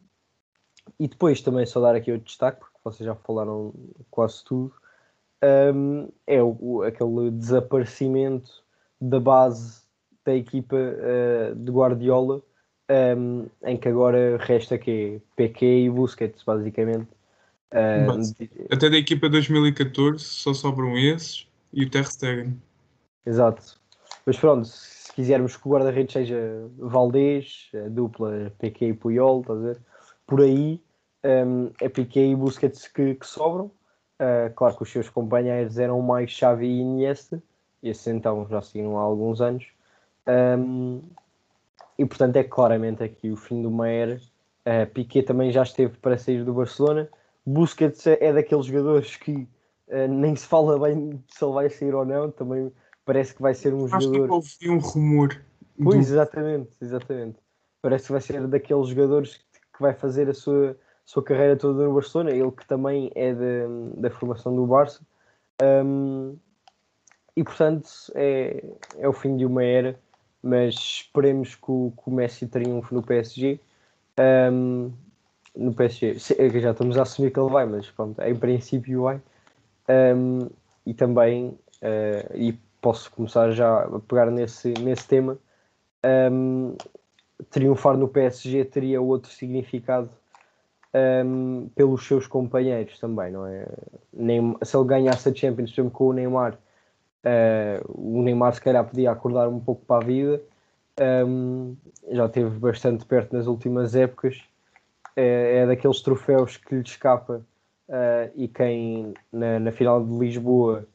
e 0.99 1.07
depois 1.09 1.41
também 1.41 1.67
só 1.67 1.81
dar 1.81 1.95
aqui 1.95 2.11
outro 2.13 2.27
destaque, 2.27 2.61
porque 2.61 2.79
vocês 2.85 3.07
já 3.07 3.15
falaram 3.15 3.73
quase 4.11 4.45
tudo, 4.45 4.73
um, 5.75 6.09
é 6.27 6.43
o, 6.43 6.83
aquele 6.83 7.31
desaparecimento 7.31 8.63
da 9.01 9.19
base 9.19 9.83
da 10.25 10.35
equipa 10.35 10.77
uh, 10.77 11.55
de 11.57 11.71
Guardiola 11.73 12.43
um, 13.17 13.47
em 13.65 13.77
que 13.77 13.89
agora 13.89 14.37
resta 14.39 14.79
que 14.79 15.21
PQ 15.37 15.85
e 15.85 15.91
Busquets, 15.91 16.43
basicamente. 16.43 17.09
Um, 17.73 18.21
Até 18.71 18.91
da 18.91 18.97
equipa 18.99 19.29
2014 19.29 20.23
só 20.23 20.53
sobram 20.53 20.97
esses 20.99 21.49
e 21.73 21.85
o 21.85 21.91
Ter 21.91 22.05
Stegen. 22.07 22.61
Exato. 23.25 23.81
Mas 24.27 24.39
pronto, 24.39 24.67
se 24.67 25.13
quisermos 25.15 25.57
que 25.57 25.67
o 25.67 25.71
guarda-redes 25.71 26.13
seja 26.13 26.39
Valdez, 26.79 27.71
a 27.75 27.89
dupla 27.89 28.53
PQ 28.59 28.89
e 28.89 28.95
Puyol, 28.95 29.41
estás 29.41 29.59
a 29.59 29.63
ver? 29.63 29.81
Por 30.27 30.41
aí 30.43 30.81
um, 31.25 31.71
é 31.81 31.89
PQ 31.89 32.31
e 32.31 32.37
Busquets 32.37 32.89
que, 32.89 33.15
que 33.15 33.27
sobram. 33.27 33.71
Uh, 34.21 34.53
claro 34.55 34.77
que 34.77 34.83
os 34.83 34.91
seus 34.91 35.09
companheiros 35.09 35.79
eram 35.79 36.01
mais 36.01 36.31
Xavi 36.31 36.67
e 36.67 36.81
Iniesta, 36.81 37.43
esses 37.83 38.07
então 38.07 38.47
já 38.49 38.61
seguiram 38.61 38.99
há 38.99 39.03
alguns 39.03 39.41
anos. 39.41 39.67
Um, 40.27 41.03
e 41.99 42.05
portanto 42.05 42.37
é 42.37 42.45
claramente 42.45 43.03
aqui 43.03 43.31
o 43.31 43.37
fim 43.37 43.61
de 43.61 43.67
uma 43.67 43.89
era. 43.89 44.21
Uh, 44.65 44.87
Piquet 44.93 45.25
também 45.25 45.51
já 45.51 45.63
esteve 45.63 45.97
para 45.99 46.17
sair 46.17 46.45
do 46.45 46.53
Barcelona. 46.53 47.09
Busquets 47.45 48.07
é 48.07 48.33
daqueles 48.33 48.67
jogadores 48.67 49.17
que 49.17 49.49
uh, 49.89 50.09
nem 50.09 50.35
se 50.37 50.47
fala 50.47 50.79
bem 50.79 51.23
se 51.29 51.45
ele 51.45 51.53
vai 51.53 51.69
sair 51.71 51.95
ou 51.95 52.05
não. 52.05 52.31
Também 52.31 52.73
parece 53.05 53.35
que 53.35 53.43
vai 53.43 53.55
ser 53.55 53.75
um 53.75 53.87
Acho 53.87 54.07
jogador. 54.07 54.27
que 54.27 54.33
ouvi 54.33 54.71
um 54.71 54.79
rumor. 54.79 55.43
Pois, 55.83 56.07
do- 56.07 56.13
exatamente, 56.13 56.71
exatamente. 56.81 57.39
Parece 57.81 58.07
que 58.07 58.13
vai 58.13 58.21
ser 58.21 58.47
daqueles 58.47 58.89
jogadores 58.89 59.37
que 59.37 59.81
vai 59.81 59.93
fazer 59.93 60.29
a 60.29 60.35
sua, 60.35 60.77
sua 61.05 61.23
carreira 61.23 61.57
toda 61.57 61.85
no 61.85 61.95
Barcelona. 61.95 62.31
Ele 62.31 62.53
que 62.53 62.67
também 62.67 63.11
é 63.15 63.35
da, 63.35 63.67
da 63.97 64.11
formação 64.11 64.55
do 64.55 64.67
Barça. 64.67 65.01
Um, 65.61 66.37
e 67.37 67.43
portanto 67.43 67.89
é, 68.15 68.65
é 68.99 69.09
o 69.09 69.13
fim 69.13 69.37
de 69.37 69.47
uma 69.47 69.65
era, 69.65 69.99
mas 70.43 70.75
esperemos 70.75 71.55
que 71.55 71.71
o, 71.71 71.93
que 71.97 72.11
o 72.11 72.13
Messi 72.13 72.47
triunfe 72.47 72.95
no 72.95 73.03
PSG. 73.03 73.59
Um, 74.53 74.93
no 75.55 75.73
PSG, 75.75 76.17
é 76.39 76.61
já 76.61 76.71
estamos 76.71 76.97
a 76.97 77.03
assumir 77.03 77.31
que 77.31 77.39
ele 77.39 77.51
vai, 77.51 77.67
mas 77.67 77.91
pronto, 77.91 78.21
em 78.23 78.35
princípio 78.35 79.03
vai. 79.03 79.21
Um, 79.89 80.49
e 80.87 80.95
também, 80.95 81.59
eh, 81.81 82.31
e 82.35 82.53
posso 82.81 83.11
começar 83.13 83.53
já 83.53 83.83
a 83.83 84.01
pegar 84.01 84.31
nesse, 84.31 84.73
nesse 84.81 85.07
tema, 85.07 85.39
um, 86.33 86.77
triunfar 87.51 87.97
no 87.97 88.09
PSG 88.09 88.65
teria 88.65 89.01
outro 89.01 89.31
significado 89.31 90.11
um, 91.25 91.69
pelos 91.75 92.07
seus 92.07 92.27
companheiros 92.27 92.99
também, 92.99 93.31
não 93.31 93.47
é? 93.47 93.67
Nem, 94.13 94.57
se 94.63 94.77
ele 94.77 94.87
ganhasse 94.87 95.29
a 95.29 95.35
Champions 95.35 95.73
por 95.73 95.91
com 95.91 96.09
o 96.09 96.13
Neymar, 96.13 96.55
uh, 96.55 97.85
o 97.89 98.23
Neymar 98.23 98.55
se 98.55 98.61
calhar 98.61 98.85
podia 98.85 99.11
acordar 99.11 99.49
um 99.49 99.61
pouco 99.61 99.85
para 99.85 100.05
a 100.05 100.07
vida. 100.07 100.43
Um, 101.27 101.77
já 102.11 102.27
esteve 102.27 102.59
bastante 102.59 103.07
perto 103.07 103.35
nas 103.35 103.47
últimas 103.47 103.95
épocas. 103.95 104.43
É, 105.15 105.59
é 105.59 105.67
daqueles 105.67 106.01
troféus 106.01 106.57
que 106.57 106.75
lhe 106.75 106.83
escapa 106.83 107.45
uh, 107.89 108.33
e 108.35 108.49
quem 108.49 109.15
na, 109.31 109.59
na 109.61 109.73
final 109.73 110.05
de 110.05 110.13
Lisboa 110.19 110.87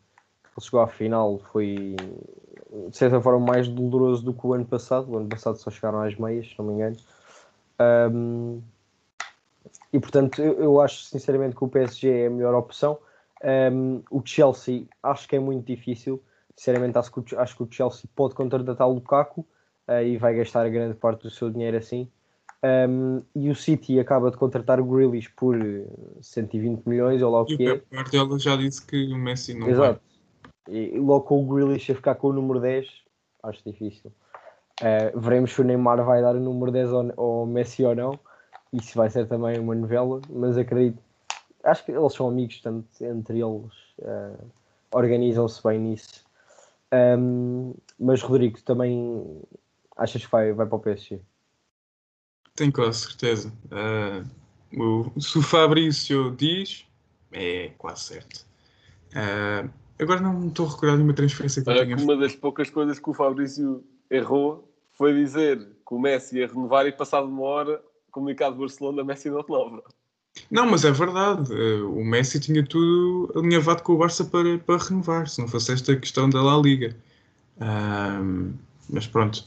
ele 0.58 0.66
chegou 0.66 0.80
à 0.80 0.88
final 0.88 1.40
foi 1.52 1.96
de 2.90 2.98
certa 2.98 3.22
forma 3.22 3.46
mais 3.46 3.68
doloroso 3.68 4.24
do 4.24 4.34
que 4.34 4.46
o 4.46 4.54
ano 4.54 4.66
passado. 4.66 5.12
O 5.12 5.18
ano 5.18 5.30
passado 5.30 5.58
só 5.58 5.70
chegaram 5.70 6.02
às 6.02 6.16
meias, 6.16 6.48
se 6.48 6.58
não 6.58 6.66
me 6.66 6.74
engano. 6.74 6.98
Um, 7.80 8.62
e 9.94 10.00
portanto, 10.00 10.42
eu, 10.42 10.60
eu 10.60 10.82
acho 10.82 11.04
sinceramente 11.04 11.56
que 11.56 11.64
o 11.64 11.68
PSG 11.68 12.10
é 12.10 12.28
a 12.28 12.30
melhor 12.30 12.56
opção. 12.56 12.98
Um, 13.72 14.02
o 14.10 14.22
Chelsea 14.26 14.86
acho 15.02 15.28
que 15.28 15.36
é 15.36 15.40
muito 15.40 15.66
difícil. 15.66 16.22
Sinceramente, 16.56 16.98
acho 16.98 17.12
que 17.12 17.20
o, 17.20 17.40
acho 17.40 17.56
que 17.56 17.64
o 17.64 17.68
Chelsea 17.70 18.10
pode 18.16 18.34
contratar 18.34 18.88
o 18.88 18.94
Lukaku 18.94 19.42
uh, 19.88 20.02
e 20.04 20.18
vai 20.18 20.36
gastar 20.36 20.68
grande 20.70 20.96
parte 20.96 21.24
do 21.24 21.30
seu 21.30 21.50
dinheiro 21.50 21.78
assim. 21.78 22.10
Um, 22.64 23.22
e 23.36 23.50
o 23.50 23.56
City 23.56 24.00
acaba 24.00 24.32
de 24.32 24.38
contratar 24.38 24.80
o 24.80 24.86
Grealish 24.86 25.30
por 25.36 25.56
120 26.22 26.86
milhões, 26.86 27.22
ou 27.22 27.32
lá 27.32 27.44
o 27.44 27.46
E 27.48 27.54
o 27.54 27.58
que 27.58 27.68
é. 27.68 27.76
Pep 27.76 27.96
Guardiola 27.96 28.40
já 28.40 28.56
disse 28.56 28.86
que 28.86 29.14
o 29.14 29.18
Messi 29.18 29.54
não 29.54 29.70
Exato. 29.70 30.02
E 30.68 31.00
logo 31.00 31.22
com 31.22 31.44
o 31.44 31.48
Grealish 31.48 31.92
a 31.92 31.96
ficar 31.96 32.16
com 32.16 32.30
o 32.30 32.34
número 32.34 32.60
10, 32.60 32.88
acho 33.44 33.62
difícil. 33.66 34.12
Uh, 34.82 35.20
veremos 35.20 35.52
se 35.52 35.62
o 35.62 35.64
Neymar 35.64 36.04
vai 36.04 36.22
dar 36.22 36.36
o 36.36 36.40
número 36.40 36.72
10 36.72 36.90
ao, 36.92 37.14
ao 37.18 37.46
Messi 37.46 37.84
ou 37.84 37.96
não. 37.96 38.20
Isso 38.74 38.98
vai 38.98 39.10
ser 39.10 39.28
também 39.28 39.60
uma 39.60 39.76
novela, 39.76 40.20
mas 40.30 40.58
acredito. 40.58 41.02
Acho 41.64 41.86
que 41.86 41.92
eles 41.92 42.14
são 42.14 42.28
amigos, 42.28 42.60
portanto, 42.60 42.88
entre 43.02 43.40
eles 43.40 43.74
uh, 44.00 44.52
organizam-se 44.92 45.62
bem 45.64 45.80
nisso. 45.80 46.26
Um, 46.94 47.74
mas 48.00 48.22
Rodrigo, 48.22 48.62
também 48.62 49.42
achas 49.96 50.26
que 50.26 50.32
vai, 50.32 50.54
vai 50.54 50.66
para 50.66 50.76
o 50.76 50.80
PSG? 50.80 51.20
Tenho 52.58 52.74
quase 52.74 53.00
certeza. 53.02 53.54
Ah, 53.72 54.24
o, 54.76 55.10
se 55.22 55.38
o 55.38 55.42
Fabrício 55.42 56.36
diz, 56.36 56.86
é 57.32 57.72
quase 57.78 58.02
certo. 58.02 58.46
Ah, 59.16 59.70
agora 60.00 60.20
não 60.20 60.48
estou 60.48 60.66
a 60.66 60.72
recordar 60.72 60.98
de 60.98 61.04
uma 61.04 61.14
transferência 61.14 61.64
que 61.64 61.70
eu 61.70 61.76
tenha 61.76 61.96
uma 61.96 62.18
das 62.18 62.36
poucas 62.36 62.70
coisas 62.70 63.00
que 63.00 63.10
o 63.10 63.14
Fabrício 63.14 63.84
errou 64.10 64.70
foi 64.94 65.14
dizer 65.14 65.60
que 65.60 65.94
o 65.94 66.00
Messi 66.00 66.40
ia 66.40 66.48
renovar 66.48 66.88
e 66.88 66.92
passado 66.92 67.28
uma 67.28 67.44
hora, 67.44 67.82
comunicado 68.12 68.56
de 68.56 68.62
Barcelona, 68.62 69.04
Messi 69.04 69.30
não 69.30 69.42
renova. 69.42 69.84
Não, 70.50 70.66
mas 70.66 70.84
é 70.84 70.92
verdade. 70.92 71.54
eh, 71.54 71.82
O 71.84 72.04
Messi 72.04 72.40
tinha 72.40 72.66
tudo 72.66 73.32
alinhavado 73.36 73.84
com 73.84 73.94
o 73.94 73.98
Barça 73.98 74.26
para, 74.26 74.58
para 74.58 74.78
renovar, 74.84 75.28
se 75.28 75.40
não 75.40 75.48
fosse 75.48 75.72
esta 75.72 75.96
questão 75.96 76.28
da 76.30 76.42
La 76.42 76.58
Liga. 76.58 76.96
Mas 78.90 79.06
pronto. 79.06 79.44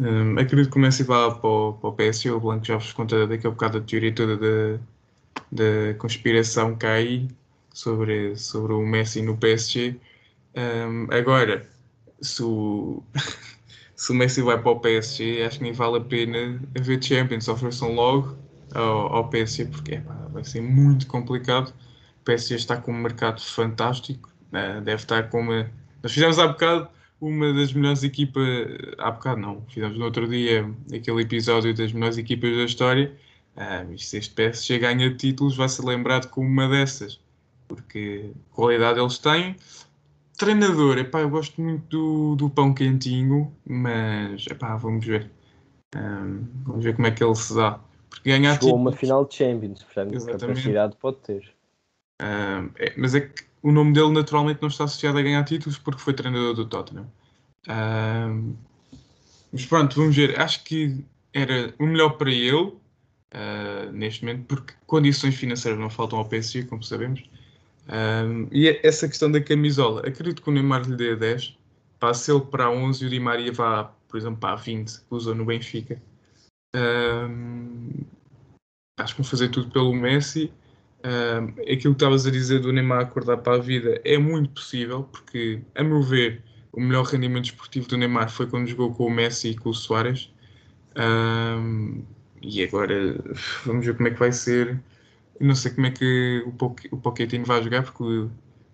Ahm, 0.00 0.38
acredito 0.38 0.70
que 0.70 0.76
o 0.78 0.80
Messi 0.80 1.02
vá 1.04 1.30
para 1.34 1.48
o, 1.48 1.72
para 1.74 1.90
o 1.90 1.92
PSG. 1.92 2.30
O 2.30 2.40
Blanco 2.40 2.64
já 2.64 2.76
vos 2.76 2.92
conta 2.92 3.26
daquele 3.26 3.52
bocado 3.52 3.80
da 3.80 3.86
teoria 3.86 4.14
toda 4.14 4.36
da, 5.50 5.94
conspiração 5.98 6.76
que 6.76 6.86
há 6.86 6.94
aí 6.94 7.28
sobre, 7.72 8.36
sobre 8.36 8.72
o 8.74 8.86
Messi 8.86 9.22
no 9.22 9.36
PSG. 9.36 10.00
Ahm, 10.56 11.08
agora, 11.12 11.68
se 12.20 12.42
o, 12.42 13.02
se 13.96 14.12
o 14.12 14.14
Messi 14.14 14.42
vai 14.42 14.60
para 14.60 14.70
o 14.70 14.80
PSG, 14.80 15.44
acho 15.44 15.58
que 15.58 15.64
nem 15.64 15.72
vale 15.72 15.98
a 15.98 16.00
pena 16.00 16.60
haver 16.78 17.02
Champions. 17.02 17.48
Ofereçam 17.48 17.94
logo 17.94 18.36
ao, 18.74 19.14
ao 19.16 19.28
PSG, 19.30 19.66
porque 19.66 20.02
vai 20.32 20.44
ser 20.44 20.60
muito 20.62 21.06
complicado. 21.06 21.68
O 22.20 22.24
PSG 22.24 22.56
está 22.56 22.76
com 22.76 22.92
um 22.92 22.96
mercado 22.96 23.40
fantástico, 23.40 24.30
eh, 24.52 24.80
deve 24.80 25.02
estar 25.02 25.28
com 25.30 25.40
uma. 25.40 25.70
Nós 26.02 26.12
fizemos 26.12 26.38
há 26.38 26.48
bocado 26.48 26.88
uma 27.22 27.52
das 27.52 27.72
melhores 27.72 28.02
equipas. 28.02 28.44
Há 28.98 29.10
bocado 29.10 29.40
não, 29.40 29.62
fizemos 29.68 29.96
no 29.98 30.04
outro 30.04 30.26
dia 30.28 30.68
aquele 30.94 31.22
episódio 31.22 31.74
das 31.74 31.92
melhores 31.92 32.18
equipas 32.18 32.50
da 32.56 32.64
história. 32.64 33.16
Ah, 33.56 33.84
se 33.96 34.16
este 34.18 34.34
PSG 34.34 34.78
ganha 34.78 35.14
títulos, 35.14 35.56
vai 35.56 35.68
ser 35.68 35.84
lembrado 35.84 36.28
como 36.30 36.48
uma 36.48 36.68
dessas, 36.68 37.20
porque 37.68 38.30
qualidade 38.50 38.98
eles 38.98 39.18
têm. 39.18 39.56
Treinador, 40.38 40.98
epá, 40.98 41.20
eu 41.20 41.30
gosto 41.30 41.60
muito 41.60 41.84
do, 41.88 42.36
do 42.36 42.50
pão 42.50 42.72
quentinho, 42.74 43.52
mas 43.64 44.46
epá, 44.46 44.74
vamos 44.76 45.04
ver. 45.06 45.30
Ah, 45.94 46.24
vamos 46.64 46.82
ver 46.84 46.94
como 46.96 47.06
é 47.06 47.10
que 47.10 47.22
ele 47.22 47.34
se 47.34 47.54
dá. 47.54 47.78
Porque 48.08 48.30
ganhar 48.30 48.54
Chegou 48.54 48.70
a 48.70 48.74
uma 48.74 48.90
títulos- 48.90 49.00
final 49.00 49.24
de 49.26 49.34
Champions, 49.34 49.82
portanto, 49.84 50.14
Exatamente. 50.14 50.40
capacidade 50.46 50.96
pode 50.96 51.16
ter. 51.18 51.52
Ah, 52.20 52.66
é- 52.78 52.94
mas 52.96 53.14
é 53.14 53.20
que 53.20 53.44
o 53.62 53.72
nome 53.72 53.92
dele 53.92 54.10
naturalmente 54.10 54.60
não 54.60 54.68
está 54.68 54.84
associado 54.84 55.18
a 55.18 55.22
ganhar 55.22 55.44
títulos 55.44 55.78
porque 55.78 56.00
foi 56.00 56.14
treinador 56.14 56.54
do 56.54 56.66
Tottenham. 56.66 57.06
Ah, 57.68 58.28
mas 59.52 59.66
pronto, 59.66 59.96
vamos 59.96 60.16
ver. 60.16 60.38
Acho 60.40 60.64
que 60.64 61.04
era 61.32 61.74
o 61.78 61.86
melhor 61.86 62.10
para 62.18 62.30
ele 62.30 62.72
ah, 63.32 63.90
neste 63.92 64.24
momento, 64.24 64.46
porque 64.46 64.74
condições 64.86 65.34
financeiras 65.34 65.78
não 65.80 65.90
faltam 65.90 66.18
ao 66.18 66.24
PSG, 66.26 66.64
como 66.64 66.82
sabemos. 66.82 67.22
E 68.50 68.68
é- 68.68 68.86
essa 68.86 69.08
questão 69.08 69.30
da 69.30 69.40
camisola, 69.40 70.00
acredito 70.06 70.42
que 70.42 70.48
o 70.48 70.52
Neymar 70.52 70.82
lhe 70.88 70.96
dê 70.96 71.12
a 71.12 71.14
10, 71.16 71.56
passe 71.98 72.30
ele 72.30 72.40
para 72.42 72.64
a 72.66 72.70
11 72.70 73.04
e 73.04 73.06
o 73.06 73.10
Di 73.10 73.20
Maria 73.20 73.52
vá, 73.52 73.84
por 74.08 74.16
exemplo, 74.18 74.38
para 74.38 74.52
a 74.52 74.56
20, 74.56 75.00
que 75.00 75.06
usou 75.14 75.34
no 75.34 75.44
Benfica. 75.44 76.00
Acho 78.98 79.14
que 79.14 79.22
vão 79.22 79.28
fazer 79.28 79.48
tudo 79.48 79.70
pelo 79.70 79.92
Messi. 79.94 80.52
Um, 81.04 81.48
aquilo 81.62 81.94
que 81.94 82.04
estavas 82.04 82.26
a 82.26 82.30
dizer 82.30 82.60
do 82.60 82.72
Neymar 82.72 83.00
acordar 83.00 83.38
para 83.38 83.56
a 83.56 83.58
vida 83.58 84.00
é 84.04 84.16
muito 84.18 84.50
possível, 84.50 85.02
porque, 85.04 85.60
a 85.74 85.82
meu 85.82 86.00
ver, 86.02 86.42
o 86.72 86.80
melhor 86.80 87.04
rendimento 87.04 87.46
esportivo 87.46 87.88
do 87.88 87.96
Neymar 87.96 88.30
foi 88.30 88.46
quando 88.46 88.68
jogou 88.68 88.94
com 88.94 89.06
o 89.06 89.10
Messi 89.10 89.50
e 89.50 89.56
com 89.56 89.70
o 89.70 89.74
Soares. 89.74 90.32
E 92.40 92.62
agora 92.64 93.16
vamos 93.66 93.84
ver 93.86 93.96
como 93.96 94.08
é 94.08 94.10
que 94.12 94.18
vai 94.18 94.32
ser. 94.32 94.80
Eu 95.40 95.46
não 95.46 95.54
sei 95.54 95.72
como 95.72 95.86
é 95.86 95.90
que 95.90 96.42
o, 96.46 96.52
Poc 96.52 96.80
o 96.90 96.96
Pochettino 96.96 97.44
vai 97.44 97.62
jogar, 97.62 97.82
porque 97.82 98.02
o 98.02 98.30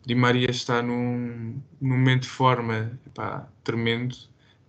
Di 0.06 0.14
Maria 0.14 0.50
está 0.50 0.82
num, 0.82 1.61
num 1.80 1.88
momento 1.88 2.23
de 2.23 2.28
forma 2.28 2.99
epá, 3.06 3.49
tremendo. 3.64 4.16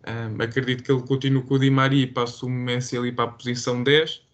Um, 0.07 0.41
acredito 0.41 0.83
que 0.83 0.91
ele 0.91 1.01
continue 1.03 1.43
com 1.43 1.55
o 1.55 1.59
Di 1.59 1.69
Maria 1.69 2.03
e 2.03 2.07
passe 2.07 2.45
o 2.45 2.49
Messi 2.49 2.97
ali 2.97 3.11
para 3.11 3.25
a 3.25 3.33
posição 3.33 3.83
10 3.83 4.28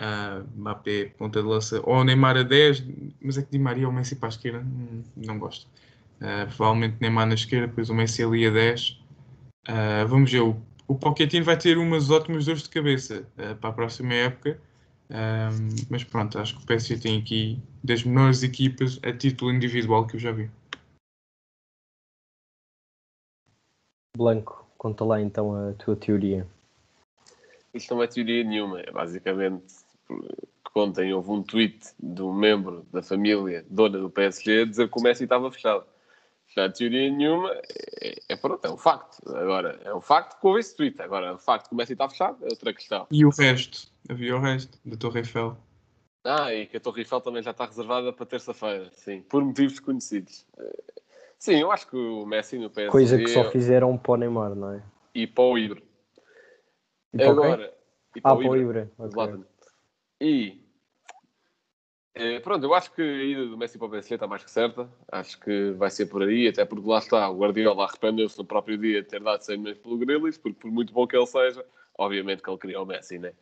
uh, 0.00 0.46
Mbappé, 0.56 1.12
ponta 1.18 1.42
de 1.42 1.46
lança, 1.46 1.80
ou 1.84 2.02
Neymar 2.02 2.36
a 2.36 2.42
10, 2.42 2.84
mas 3.20 3.38
é 3.38 3.42
que 3.42 3.50
Di 3.50 3.58
Maria 3.58 3.86
ou 3.86 3.92
Messi 3.92 4.16
para 4.16 4.28
a 4.28 4.30
esquerda, 4.30 4.60
hum, 4.60 5.02
não 5.16 5.38
gosto. 5.38 5.66
Uh, 6.16 6.46
provavelmente 6.56 6.96
Neymar 7.00 7.26
na 7.26 7.34
esquerda, 7.34 7.66
depois 7.66 7.90
o 7.90 7.94
Messi 7.94 8.22
ali 8.22 8.46
a 8.46 8.50
10. 8.50 9.00
Uh, 9.68 10.08
vamos 10.08 10.32
ver, 10.32 10.40
o, 10.40 10.56
o 10.88 10.94
Pochettino 10.94 11.44
vai 11.44 11.56
ter 11.56 11.78
umas 11.78 12.10
ótimas 12.10 12.46
dores 12.46 12.62
de 12.62 12.70
cabeça 12.70 13.26
uh, 13.38 13.56
para 13.56 13.70
a 13.70 13.72
próxima 13.72 14.14
época. 14.14 14.58
Mas 15.90 16.04
pronto, 16.04 16.38
acho 16.38 16.56
que 16.56 16.62
o 16.62 16.66
PSG 16.66 16.96
tem 16.96 17.18
aqui 17.18 17.60
das 17.82 18.04
melhores 18.04 18.44
equipas 18.44 19.00
a 19.02 19.12
título 19.12 19.52
individual 19.52 20.06
que 20.06 20.14
eu 20.14 20.20
já 20.20 20.30
vi. 20.30 20.48
Blanco, 24.16 24.64
conta 24.78 25.04
lá 25.04 25.20
então 25.20 25.52
a 25.52 25.72
tua 25.72 25.96
teoria. 25.96 26.46
Isto 27.74 27.96
não 27.96 28.04
é 28.04 28.06
teoria 28.06 28.44
nenhuma, 28.44 28.80
é 28.80 28.92
basicamente 28.92 29.79
que 30.72 30.78
ontem 30.78 31.12
houve 31.12 31.30
um 31.30 31.42
tweet 31.42 31.78
de 31.98 32.22
um 32.22 32.32
membro 32.32 32.86
da 32.92 33.02
família 33.02 33.64
dona 33.68 33.98
do 33.98 34.10
PSG 34.10 34.62
a 34.62 34.64
dizer 34.64 34.90
que 34.90 34.98
o 34.98 35.02
Messi 35.02 35.24
estava 35.24 35.50
fechado. 35.50 35.84
Já 36.54 36.68
teoria 36.68 37.10
nenhuma, 37.10 37.52
é, 38.00 38.16
é 38.28 38.36
pronto, 38.36 38.64
é 38.64 38.70
um 38.70 38.76
facto. 38.76 39.18
Agora, 39.36 39.80
é 39.84 39.94
um 39.94 40.00
facto 40.00 40.40
que 40.40 40.46
houve 40.46 40.60
esse 40.60 40.76
tweet. 40.76 41.00
Agora, 41.00 41.34
o 41.34 41.38
facto 41.38 41.68
que 41.68 41.74
o 41.74 41.76
Messi 41.76 41.92
está 41.92 42.08
fechado 42.08 42.44
é 42.44 42.48
outra 42.50 42.74
questão. 42.74 43.06
E 43.10 43.24
o 43.24 43.30
resto? 43.30 43.88
Havia 44.08 44.36
o 44.36 44.40
resto 44.40 44.78
da 44.84 44.96
Torre 44.96 45.20
Eiffel. 45.20 45.56
Ah, 46.24 46.52
e 46.52 46.66
que 46.66 46.76
a 46.76 46.80
Torre 46.80 47.02
Eiffel 47.02 47.20
também 47.20 47.42
já 47.42 47.52
está 47.52 47.66
reservada 47.66 48.12
para 48.12 48.26
terça-feira, 48.26 48.90
sim, 48.92 49.22
por 49.22 49.44
motivos 49.44 49.72
desconhecidos. 49.72 50.44
Sim, 51.38 51.60
eu 51.60 51.72
acho 51.72 51.86
que 51.88 51.96
o 51.96 52.26
Messi 52.26 52.58
no 52.58 52.68
PSG... 52.68 52.90
Coisa 52.90 53.16
que 53.16 53.28
só 53.28 53.50
fizeram 53.50 53.96
para 53.96 54.12
o 54.12 54.16
Neymar, 54.16 54.54
não 54.54 54.74
é? 54.74 54.82
E 55.14 55.26
para 55.26 55.44
o 55.44 55.56
Ibra. 55.56 55.82
E 57.14 57.16
para 57.16 57.30
Agora... 57.30 57.74
E 58.14 58.20
para 58.20 58.32
ah, 58.32 58.36
para 58.36 58.50
o 58.50 58.56
Ibra. 58.56 58.90
Okay. 58.98 59.44
E 60.20 60.60
é, 62.14 62.40
pronto, 62.40 62.64
eu 62.64 62.74
acho 62.74 62.92
que 62.92 63.00
a 63.00 63.24
ida 63.24 63.46
do 63.46 63.56
Messi 63.56 63.78
para 63.78 63.86
o 63.86 63.90
PSG 63.90 64.14
está 64.14 64.26
mais 64.26 64.44
que 64.44 64.50
certa. 64.50 64.90
Acho 65.10 65.38
que 65.40 65.70
vai 65.72 65.90
ser 65.90 66.06
por 66.06 66.22
aí, 66.22 66.48
até 66.48 66.64
porque 66.64 66.88
lá 66.88 66.98
está, 66.98 67.30
o 67.30 67.38
Guardiola 67.38 67.84
arrependeu-se 67.84 68.36
no 68.36 68.44
próprio 68.44 68.76
dia 68.76 69.02
de 69.02 69.08
ter 69.08 69.22
dado 69.22 69.42
100 69.42 69.56
milhões 69.58 69.78
pelo 69.78 69.96
Grealish, 69.96 70.38
porque 70.38 70.58
por 70.60 70.70
muito 70.70 70.92
bom 70.92 71.06
que 71.06 71.16
ele 71.16 71.26
seja, 71.26 71.64
obviamente 71.96 72.42
que 72.42 72.50
ele 72.50 72.58
queria 72.58 72.82
o 72.82 72.86
Messi, 72.86 73.18
né? 73.18 73.32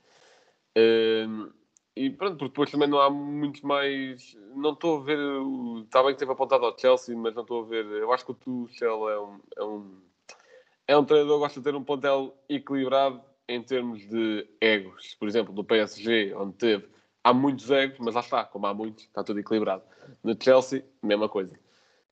Um, 0.76 1.50
e 1.97 2.11
pronto, 2.11 2.37
porque 2.37 2.50
depois 2.50 2.70
também 2.70 2.88
não 2.88 3.00
há 3.00 3.11
muito 3.11 3.66
mais. 3.66 4.37
Não 4.54 4.73
estou 4.73 5.00
a 5.00 5.04
ver. 5.04 5.18
Está 5.85 6.02
bem 6.02 6.12
que 6.12 6.20
teve 6.20 6.30
apontado 6.30 6.64
ao 6.64 6.78
Chelsea, 6.78 7.16
mas 7.16 7.35
não 7.35 7.42
estou 7.42 7.64
a 7.64 7.66
ver. 7.66 7.85
Eu 7.87 8.12
acho 8.12 8.25
que 8.25 8.30
o 8.30 8.35
Tuchel 8.35 9.08
é 9.11 9.20
um, 9.20 9.40
é 9.56 9.64
um, 9.64 10.00
é 10.87 10.97
um 10.97 11.04
treinador 11.04 11.37
que 11.38 11.40
gosta 11.40 11.61
de 11.61 11.64
ter 11.64 11.75
um 11.75 11.82
pontel 11.82 12.37
equilibrado 12.49 13.20
em 13.49 13.62
termos 13.62 14.07
de 14.07 14.47
egos. 14.61 15.14
Por 15.14 15.26
exemplo, 15.26 15.55
no 15.55 15.64
PSG, 15.64 16.35
onde 16.35 16.55
teve 16.55 16.88
há 17.25 17.33
muitos 17.33 17.71
egos, 17.71 17.99
mas 17.99 18.14
lá 18.14 18.21
está, 18.21 18.45
como 18.45 18.67
há 18.67 18.75
muitos, 18.75 19.05
está 19.05 19.25
tudo 19.25 19.40
equilibrado. 19.40 19.83
No 20.23 20.37
Chelsea, 20.40 20.85
mesma 21.02 21.28
coisa. 21.28 21.52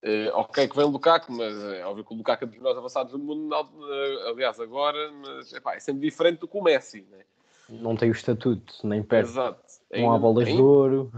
Uh, 0.02 0.31
ok 0.35 0.69
que 0.69 0.76
vem 0.76 0.85
o 0.85 0.90
Lukaku, 0.90 1.33
mas 1.33 1.57
é 1.64 1.85
óbvio 1.85 2.05
que 2.05 2.14
o 2.14 2.16
Lukaku 2.16 2.45
é 2.45 2.47
dos 2.47 2.57
melhores 2.57 2.78
avançados 2.78 3.12
do 3.12 3.19
mundo, 3.19 3.52
uh, 3.52 4.28
aliás, 4.28 4.61
agora, 4.61 5.11
mas 5.12 5.52
epá, 5.52 5.75
é 5.75 5.81
sempre 5.81 6.02
diferente 6.02 6.40
do 6.40 6.49
que 6.49 6.57
o 6.57 6.62
Messi, 6.62 7.07
né? 7.11 7.25
Não 7.69 7.97
tem 7.97 8.11
o 8.11 8.12
estatuto, 8.12 8.87
nem 8.87 9.02
perto. 9.02 9.31
Exato. 9.31 9.64
Não 9.93 10.12
há 10.12 10.19
bolas 10.19 10.47
de 10.47 10.61
ouro. 10.61 11.11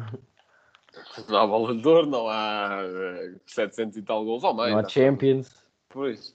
Não 1.29 1.39
há 1.39 1.47
bolas 1.47 1.77
de 1.77 1.87
ouro, 1.87 2.07
não 2.07 2.29
há 2.29 2.81
uh, 2.83 3.35
eh, 3.35 3.35
700 3.47 3.99
e 3.99 4.03
tal 4.03 4.25
gols 4.25 4.43
ao 4.45 4.55
meio. 4.55 4.71
Não 4.71 4.79
há 4.79 4.89
Champions. 4.89 5.65
Pois. 5.91 6.35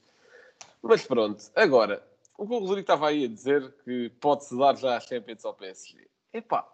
Mas 0.82 1.06
pronto, 1.08 1.44
agora, 1.56 2.04
o 2.38 2.48
que 2.48 2.54
o 2.54 2.60
Rodrigo 2.60 2.82
estava 2.82 3.10
aí 3.10 3.26
a 3.26 3.28
dizer 3.28 3.74
que 3.84 4.10
pode-se 4.20 4.58
dar 4.58 4.76
já 4.76 4.98
a 4.98 5.00
Champions 5.00 5.46
ao 5.46 5.54
PSG. 5.54 6.08
Epá, 6.34 6.68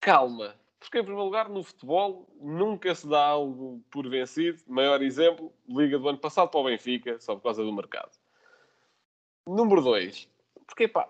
calma. 0.00 0.54
Porque, 0.78 0.98
em 0.98 1.02
primeiro 1.02 1.24
lugar, 1.24 1.48
no 1.48 1.62
futebol 1.62 2.28
nunca 2.40 2.94
se 2.94 3.08
dá 3.08 3.24
algo 3.24 3.82
por 3.90 4.08
vencido. 4.08 4.62
Maior 4.66 5.02
exemplo, 5.02 5.52
Liga 5.66 5.98
do 5.98 6.08
ano 6.08 6.18
passado 6.18 6.50
para 6.50 6.60
o 6.60 6.64
Benfica, 6.64 7.18
só 7.20 7.34
por 7.34 7.42
causa 7.42 7.64
do 7.64 7.72
mercado. 7.72 8.10
Número 9.46 9.80
2. 9.80 10.28
Porque, 10.66 10.86
pá, 10.86 11.08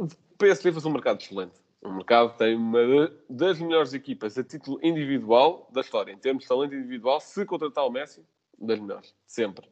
o 0.00 0.06
PSG 0.36 0.72
faz 0.72 0.84
um 0.84 0.90
mercado 0.90 1.20
excelente. 1.20 1.54
O 1.80 1.92
mercado 1.92 2.36
tem 2.36 2.56
uma 2.56 3.08
das 3.30 3.60
melhores 3.60 3.94
equipas 3.94 4.36
a 4.36 4.42
título 4.42 4.80
individual 4.82 5.68
da 5.72 5.80
história. 5.80 6.12
Em 6.12 6.18
termos 6.18 6.42
de 6.42 6.48
talento 6.48 6.74
individual, 6.74 7.20
se 7.20 7.44
contratar 7.46 7.86
o 7.86 7.90
Messi, 7.90 8.26
das 8.58 8.80
melhores. 8.80 9.14
Sempre. 9.26 9.70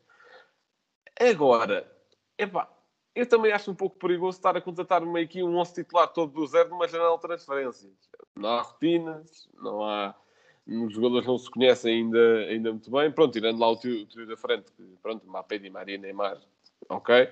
Agora, 1.19 1.91
epá, 2.39 2.74
eu 3.15 3.27
também 3.27 3.53
acho 3.53 3.71
um 3.71 3.75
pouco 3.75 3.97
perigoso 3.97 4.39
estar 4.39 4.57
a 4.57 4.61
contratar 4.61 5.03
uma 5.03 5.21
aqui 5.21 5.43
um 5.43 5.57
11 5.57 5.75
titular 5.75 6.09
todo 6.09 6.33
do 6.33 6.47
zero 6.47 6.71
numa 6.71 6.89
janela 6.89 7.15
de 7.15 7.23
transferências. 7.23 7.93
Não 8.35 8.49
há 8.49 8.63
rotinas, 8.63 9.49
não 9.55 9.85
há. 9.85 10.15
Os 10.67 10.93
jogadores 10.95 11.27
não 11.27 11.39
se 11.39 11.51
conhecem 11.51 11.97
ainda, 11.97 12.39
ainda 12.49 12.71
muito 12.73 12.91
bem. 12.91 13.11
Pronto, 13.13 13.33
tirando 13.33 13.61
lá 13.61 13.71
o 13.71 13.77
tio, 13.77 14.07
da 14.27 14.37
frente, 14.37 14.73
que, 14.73 14.83
pronto, 15.03 15.27
Mbappé, 15.29 15.59
Di 15.59 15.71
Maria, 15.71 15.99
Neymar, 15.99 16.41
ok. 16.89 17.31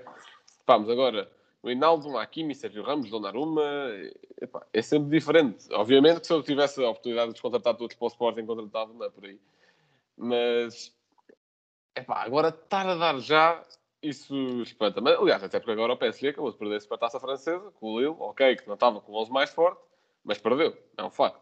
Vamos 0.66 0.88
agora, 0.88 1.30
o 1.62 1.70
Hinaldo, 1.70 2.16
Hakimi, 2.16 2.54
Sérgio 2.54 2.82
Ramos, 2.82 3.10
Donnarumma, 3.10 3.62
epá, 4.40 4.64
é 4.72 4.82
sempre 4.82 5.10
diferente. 5.10 5.66
Obviamente 5.72 6.20
que 6.20 6.26
se 6.26 6.32
eu 6.32 6.42
tivesse 6.42 6.84
a 6.84 6.90
oportunidade 6.90 7.32
de 7.32 7.42
contratar 7.42 7.74
todos 7.74 7.96
para 7.96 8.04
o 8.04 8.08
Sporting, 8.08 8.46
contratava, 8.46 8.92
não 8.92 9.04
é 9.04 9.10
por 9.10 9.24
aí. 9.24 9.40
Mas, 10.16 10.94
epá, 11.96 12.22
agora 12.22 12.48
estar 12.48 12.86
a 12.86 12.94
dar 12.94 13.18
já 13.18 13.64
isso 14.02 14.62
espanta-me. 14.62 15.10
Aliás, 15.10 15.42
até 15.42 15.58
porque 15.58 15.72
agora 15.72 15.92
o 15.92 15.96
PSG 15.96 16.28
acabou 16.28 16.50
de 16.50 16.58
perder-se 16.58 16.88
para 16.88 16.96
a 16.96 17.00
taça 17.00 17.20
francesa, 17.20 17.70
com 17.78 17.92
o 17.92 18.00
Lille, 18.00 18.16
ok, 18.18 18.56
que 18.56 18.66
não 18.66 18.74
estava 18.74 19.00
com 19.00 19.12
o 19.12 19.22
11 19.22 19.30
mais 19.30 19.50
forte, 19.50 19.80
mas 20.24 20.38
perdeu, 20.38 20.76
é 20.96 21.04
um 21.04 21.10
facto. 21.10 21.40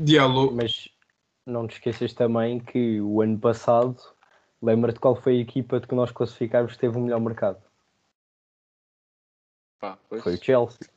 Diálogo. 0.00 0.54
Mas 0.54 0.88
não 1.46 1.66
te 1.66 1.74
esqueças 1.74 2.12
também 2.12 2.58
que 2.58 3.00
o 3.00 3.20
ano 3.20 3.38
passado, 3.38 3.96
lembra-te 4.60 4.98
qual 4.98 5.14
foi 5.14 5.38
a 5.38 5.40
equipa 5.40 5.78
de 5.78 5.86
que 5.86 5.94
nós 5.94 6.10
classificámos 6.10 6.72
que 6.72 6.78
teve 6.78 6.98
o 6.98 7.00
melhor 7.00 7.20
mercado? 7.20 7.62
Pá, 9.78 9.98
foi 10.08 10.34
o 10.34 10.42
Chelsea. 10.42 10.88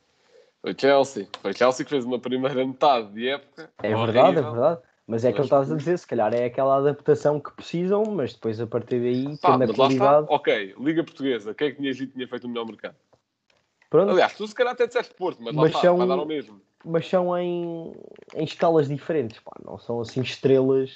Foi 0.60 0.72
o 0.72 0.80
Chelsea. 0.80 1.28
Foi 1.40 1.50
o 1.52 1.56
Chelsea 1.56 1.84
que 1.84 1.90
fez 1.90 2.04
uma 2.04 2.18
primeira 2.18 2.66
metade 2.66 3.12
de 3.12 3.28
época. 3.28 3.70
É 3.82 3.94
verdade, 3.94 4.38
é 4.38 4.42
verdade. 4.42 4.82
Mas 5.08 5.24
é 5.24 5.32
que 5.32 5.38
ele 5.38 5.46
estás 5.46 5.72
a 5.72 5.74
dizer, 5.74 5.98
se 5.98 6.06
calhar 6.06 6.34
é 6.34 6.44
aquela 6.44 6.76
adaptação 6.76 7.40
que 7.40 7.50
precisam, 7.52 8.04
mas 8.04 8.34
depois 8.34 8.60
a 8.60 8.66
partir 8.66 9.00
daí, 9.00 9.38
Pá, 9.38 9.58
tendo 9.58 9.72
a 9.72 9.74
qualidade... 9.74 10.26
Ok, 10.28 10.74
Liga 10.78 11.02
Portuguesa, 11.02 11.54
quem 11.54 11.68
é 11.68 11.70
que 11.70 11.78
tinha 11.78 11.94
dito 11.94 12.12
tinha 12.12 12.28
feito 12.28 12.44
o 12.44 12.48
melhor 12.48 12.66
mercado? 12.66 12.94
Pronto. 13.88 14.10
Aliás, 14.10 14.34
tu 14.34 14.46
se 14.46 14.54
calhar 14.54 14.74
até 14.74 14.86
disseste 14.86 15.14
Porto, 15.14 15.42
mas, 15.42 15.54
mas 15.54 15.72
lá 15.72 15.80
são, 15.80 15.96
vai 15.96 16.06
dar 16.06 16.18
ao 16.18 16.26
mesmo. 16.26 16.60
Mas 16.84 17.08
são 17.08 17.34
em, 17.38 17.94
em 18.34 18.44
escalas 18.44 18.86
diferentes, 18.86 19.40
pá, 19.40 19.52
não 19.64 19.78
são 19.78 19.98
assim 19.98 20.20
estrelas. 20.20 20.92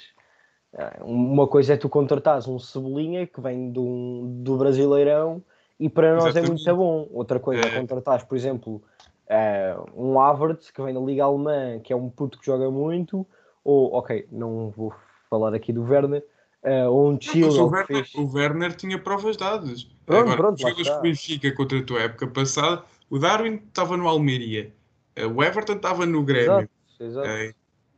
É, 0.73 0.99
uma 1.01 1.47
coisa 1.47 1.73
é 1.73 1.77
tu 1.77 1.89
contratares 1.89 2.47
um 2.47 2.59
Cebolinha 2.59 3.25
que 3.25 3.41
vem 3.41 3.71
do, 3.71 4.25
do 4.43 4.57
Brasileirão 4.57 5.41
e 5.79 5.89
para 5.89 6.13
nós 6.13 6.25
Exatamente. 6.25 6.69
é 6.69 6.71
muito 6.71 6.75
bom. 6.75 7.07
Outra 7.11 7.39
coisa 7.39 7.67
é, 7.67 7.67
é 7.67 7.79
contratares, 7.79 8.23
por 8.23 8.37
exemplo, 8.37 8.83
é, 9.27 9.75
um 9.95 10.19
Havertz 10.19 10.69
que 10.69 10.83
vem 10.83 10.93
da 10.93 10.99
Liga 10.99 11.23
Alemã, 11.23 11.79
que 11.79 11.91
é 11.91 11.95
um 11.95 12.11
puto 12.11 12.37
que 12.37 12.45
joga 12.45 12.69
muito 12.69 13.25
ou, 13.63 13.93
ok, 13.93 14.27
não 14.31 14.69
vou 14.69 14.93
falar 15.29 15.53
aqui 15.53 15.71
do 15.71 15.83
Werner, 15.83 16.23
uh, 16.63 16.89
ou 16.89 17.11
um 17.11 17.19
Chilwell 17.19 17.63
o, 17.63 17.69
Werner, 17.69 17.85
fez... 17.87 18.15
o 18.15 18.33
Werner 18.33 18.75
tinha 18.75 18.99
provas 18.99 19.37
dadas. 19.37 19.83
Pronto, 20.05 20.31
Agora, 20.31 20.37
pronto, 20.37 20.75
que 20.75 20.89
o 20.89 21.01
Benfica 21.01 21.51
contra 21.53 21.79
a 21.79 21.83
tua 21.83 22.01
época 22.01 22.27
passada, 22.27 22.83
o 23.09 23.17
Darwin 23.17 23.61
estava 23.67 23.95
no 23.97 24.07
Almeria, 24.07 24.73
uh, 25.19 25.27
o 25.27 25.43
Everton 25.43 25.73
estava 25.73 26.05
no 26.05 26.23
Grêmio. 26.23 26.51
Exato, 26.51 26.69
exato. 26.99 27.27
Uh, 27.27 27.55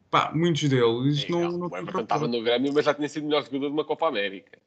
pá, 0.10 0.32
muitos 0.34 0.70
deles 0.70 1.28
não, 1.28 1.52
não, 1.52 1.68
O 1.68 1.78
Everton 1.78 2.02
estava 2.02 2.28
no 2.28 2.44
Grêmio, 2.44 2.74
mas 2.74 2.86
já 2.86 2.94
tinha 2.94 3.10
sido 3.10 3.26
melhor 3.26 3.44
jogador 3.44 3.68
de 3.68 3.74
uma 3.74 3.86
Copa 3.86 4.08
América. 4.08 4.60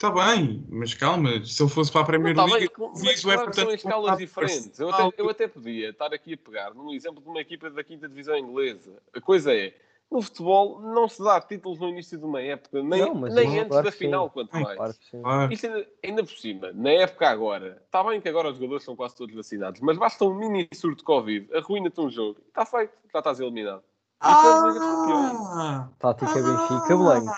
Está 0.00 0.10
bem, 0.10 0.64
mas 0.70 0.94
calma, 0.94 1.44
se 1.44 1.62
ele 1.62 1.68
fosse 1.68 1.92
para 1.92 2.00
a 2.00 2.04
Premier 2.04 2.34
não, 2.34 2.48
tá 2.48 2.54
League, 2.54 2.72
bem, 2.74 2.88
mas 3.04 3.22
Everton 3.22 3.52
são 3.52 3.70
em 3.70 3.74
escalas 3.74 4.16
diferentes. 4.16 4.80
Eu 4.80 4.88
até, 4.88 5.20
eu 5.20 5.28
até 5.28 5.46
podia 5.46 5.90
estar 5.90 6.14
aqui 6.14 6.32
a 6.32 6.38
pegar 6.38 6.72
num 6.72 6.94
exemplo 6.94 7.22
de 7.22 7.28
uma 7.28 7.38
equipa 7.38 7.68
da 7.68 7.84
quinta 7.84 8.08
divisão 8.08 8.34
inglesa. 8.34 8.96
A 9.14 9.20
coisa 9.20 9.54
é, 9.54 9.74
no 10.10 10.20
futebol 10.20 10.80
não 10.80 11.08
se 11.08 11.22
dá 11.22 11.40
títulos 11.40 11.78
no 11.78 11.88
início 11.88 12.18
de 12.18 12.24
uma 12.24 12.42
época, 12.42 12.82
nem, 12.82 13.00
não, 13.00 13.14
nem 13.14 13.60
antes 13.60 13.68
claro 13.68 13.84
da 13.84 13.92
final, 13.92 14.26
sim. 14.26 14.32
quanto 14.32 14.52
mais. 14.52 14.76
Claro 14.76 14.94
claro. 15.10 15.52
Isto 15.52 15.66
ainda, 15.66 15.88
ainda, 16.04 16.24
por 16.24 16.36
cima, 16.36 16.72
na 16.72 16.90
época 16.90 17.28
agora, 17.28 17.80
está 17.84 18.02
bem 18.02 18.20
que 18.20 18.28
agora 18.28 18.48
os 18.48 18.56
jogadores 18.56 18.82
são 18.82 18.96
quase 18.96 19.14
todos 19.14 19.34
vacinados, 19.34 19.80
mas 19.80 19.96
basta 19.96 20.24
um 20.24 20.34
mini 20.34 20.68
surto 20.74 20.98
de 20.98 21.04
Covid, 21.04 21.56
arruína-te 21.56 22.00
um 22.00 22.10
jogo, 22.10 22.40
está 22.48 22.66
feito, 22.66 22.92
já 23.12 23.20
estás 23.20 23.38
eliminado. 23.38 23.84
Ah, 24.20 25.88
Tática 25.98 26.34
Benfica, 26.34 26.96
Blanco. 26.96 27.32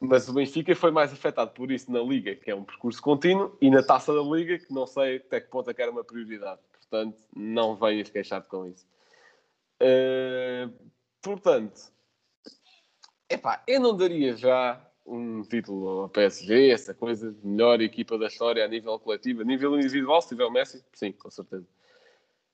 Mas 0.00 0.28
o 0.28 0.32
Benfica 0.32 0.74
foi 0.74 0.90
mais 0.90 1.12
afetado 1.12 1.52
por 1.52 1.70
isso 1.70 1.92
na 1.92 2.00
Liga, 2.00 2.34
que 2.34 2.50
é 2.50 2.54
um 2.54 2.64
percurso 2.64 3.02
contínuo, 3.02 3.56
e 3.60 3.70
na 3.70 3.82
taça 3.82 4.12
da 4.12 4.22
Liga, 4.22 4.58
que 4.58 4.72
não 4.72 4.86
sei 4.86 5.16
até 5.16 5.40
que 5.40 5.48
ponto 5.48 5.70
é 5.70 5.74
que 5.74 5.82
era 5.82 5.90
uma 5.90 6.02
prioridade. 6.02 6.60
Portanto, 6.72 7.18
não 7.36 7.76
venhas 7.76 8.10
queixar 8.10 8.42
com 8.42 8.66
isso. 8.66 8.84
Uh, 9.82 10.72
portanto, 11.20 11.92
epá, 13.28 13.62
eu 13.66 13.80
não 13.80 13.96
daria 13.96 14.36
já 14.36 14.80
um 15.04 15.42
título 15.42 16.02
ao 16.02 16.08
PSG, 16.08 16.70
essa 16.70 16.94
coisa, 16.94 17.34
melhor 17.42 17.80
equipa 17.80 18.16
da 18.16 18.28
história 18.28 18.64
a 18.64 18.68
nível 18.68 18.96
coletivo, 19.00 19.42
a 19.42 19.44
nível 19.44 19.76
individual, 19.76 20.22
se 20.22 20.28
tiver 20.28 20.44
o 20.44 20.50
Messi, 20.50 20.84
sim, 20.92 21.10
com 21.10 21.28
certeza. 21.28 21.66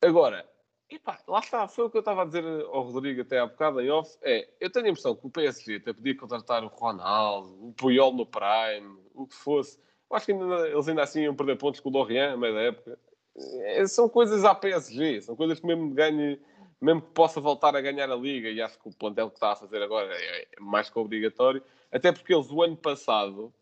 Agora, 0.01 0.49
epá, 0.89 1.21
lá 1.29 1.41
está, 1.41 1.69
foi 1.69 1.85
o 1.85 1.91
que 1.91 1.99
eu 1.99 2.01
estava 2.01 2.23
a 2.23 2.25
dizer 2.25 2.45
ao 2.45 2.91
Rodrigo 2.91 3.21
até 3.21 3.39
há 3.39 3.47
bocado 3.47 3.83
em 3.83 3.91
off, 3.91 4.17
é, 4.23 4.49
eu 4.59 4.71
tenho 4.71 4.87
a 4.87 4.89
impressão 4.89 5.15
que 5.15 5.27
o 5.27 5.31
PSG 5.31 5.77
até 5.77 5.93
podia 5.93 6.17
contratar 6.17 6.65
o 6.65 6.69
Ronaldo, 6.69 7.69
o 7.69 7.73
Puyol 7.75 8.15
no 8.15 8.25
Prime, 8.25 8.99
o 9.15 9.27
que 9.27 9.35
fosse, 9.35 9.79
Eu 10.11 10.17
acho 10.17 10.25
que 10.25 10.33
ainda, 10.33 10.69
eles 10.69 10.89
ainda 10.89 11.03
assim 11.03 11.23
iam 11.23 11.37
perder 11.37 11.59
pontos 11.59 11.81
com 11.81 11.91
o 11.91 11.93
Lorient, 11.93 12.33
a 12.33 12.37
meio 12.37 12.55
da 12.55 12.61
época. 12.63 12.99
É, 13.37 13.87
são 13.87 14.09
coisas 14.09 14.45
à 14.45 14.55
PSG, 14.55 15.21
são 15.23 15.37
coisas 15.37 15.61
que 15.61 15.67
mesmo 15.67 15.91
ganhe, 15.91 16.41
mesmo 16.81 17.03
que 17.03 17.09
possa 17.09 17.41
voltar 17.41 17.75
a 17.75 17.81
ganhar 17.81 18.11
a 18.11 18.17
Liga, 18.17 18.49
e 18.49 18.61
acho 18.61 18.79
que 18.79 18.89
o 18.89 18.93
plantel 18.93 19.31
que 19.31 19.37
está 19.37 19.53
a 19.53 19.57
fazer 19.57 19.83
agora 19.83 20.13
é, 20.15 20.49
é 20.57 20.61
mais 20.61 20.89
que 20.89 20.99
obrigatório, 20.99 21.63
até 21.91 22.13
porque 22.13 22.33
eles, 22.33 22.51
o 22.51 22.63
ano 22.63 22.77
passado, 22.77 23.53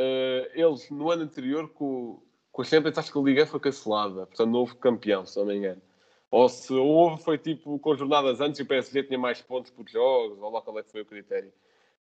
uh, 0.00 0.50
eles, 0.54 0.90
no 0.90 1.10
ano 1.10 1.24
anterior, 1.24 1.68
com, 1.70 2.22
com 2.50 2.62
a 2.62 2.64
Champions, 2.64 2.96
acho 2.96 3.12
que 3.12 3.18
a 3.18 3.22
Liga 3.22 3.46
foi 3.46 3.60
cancelada, 3.60 4.26
portanto 4.26 4.50
não 4.50 4.60
houve 4.60 4.76
campeão, 4.76 5.26
se 5.26 5.38
não 5.38 5.46
me 5.46 5.56
engano. 5.56 5.82
Ou 6.30 6.48
se 6.48 6.72
houve, 6.72 7.22
foi 7.22 7.38
tipo 7.38 7.78
com 7.78 7.94
jornadas 7.94 8.40
antes 8.40 8.58
e 8.58 8.62
o 8.62 8.66
PSG 8.66 9.04
tinha 9.04 9.18
mais 9.18 9.40
pontos 9.40 9.70
por 9.70 9.88
jogos, 9.88 10.40
ou 10.40 10.50
lá 10.50 10.60
qual 10.62 10.78
é 10.78 10.82
que 10.82 10.90
foi 10.90 11.02
o 11.02 11.06
critério. 11.06 11.52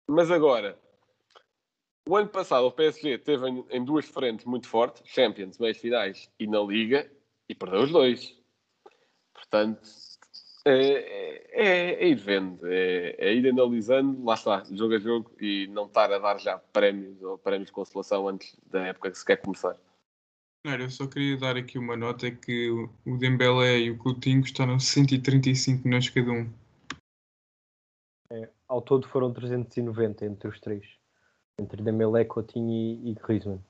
Mas 0.08 0.30
agora, 0.30 0.78
o 2.08 2.16
ano 2.16 2.28
passado 2.28 2.66
o 2.66 2.72
PSG 2.72 3.18
teve 3.18 3.48
em, 3.48 3.64
em 3.70 3.84
duas 3.84 4.06
frentes 4.06 4.44
muito 4.46 4.68
fortes, 4.68 5.02
Champions, 5.06 5.58
meias 5.58 5.76
finais 5.76 6.30
e 6.38 6.46
na 6.46 6.60
Liga, 6.60 7.10
e 7.48 7.54
perdeu 7.54 7.82
os 7.82 7.92
dois. 7.92 8.36
Portanto, 9.34 9.80
é, 10.68 11.46
é, 11.52 12.04
é 12.04 12.08
ir 12.08 12.16
vendo, 12.16 12.66
é, 12.66 13.14
é, 13.18 13.32
ir 13.32 13.48
analisando, 13.48 14.24
lá 14.24 14.34
está, 14.34 14.64
jogo 14.72 14.94
a 14.94 14.98
jogo, 14.98 15.30
e 15.40 15.68
não 15.68 15.86
estar 15.86 16.12
a 16.12 16.18
dar 16.18 16.38
já 16.38 16.58
prémios 16.58 17.22
ou 17.22 17.38
prémios 17.38 17.66
de 17.66 17.72
consolação 17.72 18.28
antes 18.28 18.56
da 18.66 18.86
época 18.86 19.10
que 19.12 19.18
se 19.18 19.24
quer 19.24 19.36
começar. 19.36 19.76
eu 20.64 20.90
só 20.90 21.06
queria 21.06 21.36
dar 21.36 21.56
aqui 21.56 21.78
uma 21.78 21.96
nota 21.96 22.30
que 22.30 22.68
o 22.70 23.16
Dembélé 23.16 23.78
e 23.78 23.90
o 23.92 23.98
Coutinho 23.98 24.42
custaram 24.42 24.78
135 24.80 25.86
milhões 25.86 26.10
cada 26.10 26.30
um. 26.32 26.50
É, 28.32 28.50
ao 28.66 28.82
todo 28.82 29.06
foram 29.06 29.32
390 29.32 30.26
entre 30.26 30.48
os 30.48 30.58
três. 30.58 30.84
Entre 31.60 31.80
Dembélé, 31.80 32.24
Coutinho 32.24 32.70
e, 32.70 33.12
e 33.12 33.14
Griezmann. 33.14 33.62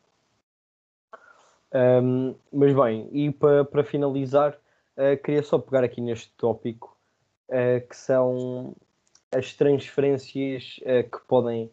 Um, 1.74 2.34
mas 2.50 2.74
bem, 2.74 3.08
e 3.12 3.30
para, 3.30 3.64
para 3.64 3.84
finalizar, 3.84 4.58
uh, 4.96 5.16
queria 5.22 5.42
só 5.42 5.58
pegar 5.58 5.84
aqui 5.84 6.00
neste 6.00 6.30
tópico 6.36 6.96
uh, 7.48 7.86
que 7.86 7.96
são 7.96 8.74
as 9.34 9.54
transferências 9.54 10.80
uh, 10.82 11.08
que 11.08 11.24
podem 11.26 11.70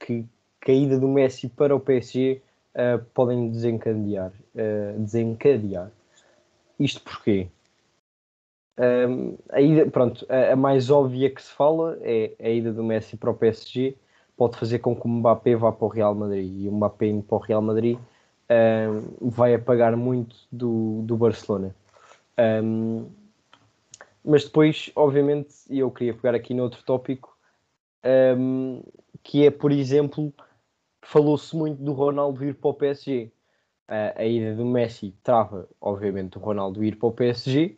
que, 0.00 0.26
que, 0.60 0.70
a 0.72 0.74
ida 0.74 0.98
do 0.98 1.06
Messi 1.06 1.48
para 1.48 1.76
o 1.76 1.78
PSG 1.78 2.42
podem 3.14 3.48
desencadear, 3.52 4.32
desencadear. 4.98 5.92
Isto 6.76 7.00
porquê? 7.02 7.46
Um, 8.76 9.36
a 9.50 9.60
ida, 9.60 9.90
pronto, 9.90 10.26
a, 10.28 10.54
a, 10.54 10.56
mais 10.56 10.90
óbvia 10.90 11.30
que 11.30 11.40
se 11.40 11.52
fala 11.52 11.98
é 12.00 12.32
a 12.40 12.48
ida 12.48 12.72
do 12.72 12.82
Messi 12.82 13.16
para 13.16 13.30
o 13.30 13.34
PSG 13.34 13.94
pode 14.36 14.56
fazer 14.56 14.78
com 14.78 14.96
que 14.96 15.06
o 15.06 15.08
Mbappé 15.08 15.54
vá 15.54 15.70
para 15.70 15.84
o 15.84 15.88
Real 15.88 16.14
Madrid 16.14 16.50
e 16.62 16.68
o 16.68 16.72
Mbappé 16.72 17.06
indo 17.08 17.22
para 17.22 17.36
o 17.36 17.40
Real 17.40 17.60
Madrid 17.60 17.98
um, 18.50 19.30
vai 19.30 19.54
apagar 19.54 19.96
muito 19.96 20.36
do, 20.50 21.02
do 21.02 21.16
Barcelona. 21.16 21.74
Um, 22.38 23.08
mas 24.24 24.44
depois, 24.44 24.90
obviamente, 24.96 25.54
eu 25.68 25.90
queria 25.90 26.14
pegar 26.14 26.34
aqui 26.34 26.52
noutro 26.52 26.82
tópico, 26.82 27.36
um, 28.36 28.82
que 29.22 29.46
é, 29.46 29.50
por 29.50 29.70
exemplo, 29.70 30.32
falou-se 31.02 31.54
muito 31.54 31.82
do 31.82 31.92
Ronaldo 31.92 32.44
ir 32.44 32.54
para 32.54 32.70
o 32.70 32.74
PSG. 32.74 33.30
Uh, 33.88 34.14
a 34.14 34.24
ida 34.24 34.54
do 34.54 34.64
Messi 34.64 35.14
trava, 35.22 35.68
obviamente, 35.80 36.38
o 36.38 36.40
Ronaldo 36.40 36.84
ir 36.84 36.96
para 36.96 37.08
o 37.08 37.12
PSG, 37.12 37.76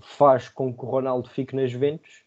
faz 0.00 0.48
com 0.48 0.74
que 0.74 0.84
o 0.84 0.88
Ronaldo 0.88 1.28
fique 1.28 1.54
nas 1.54 1.70
Juventus, 1.70 2.24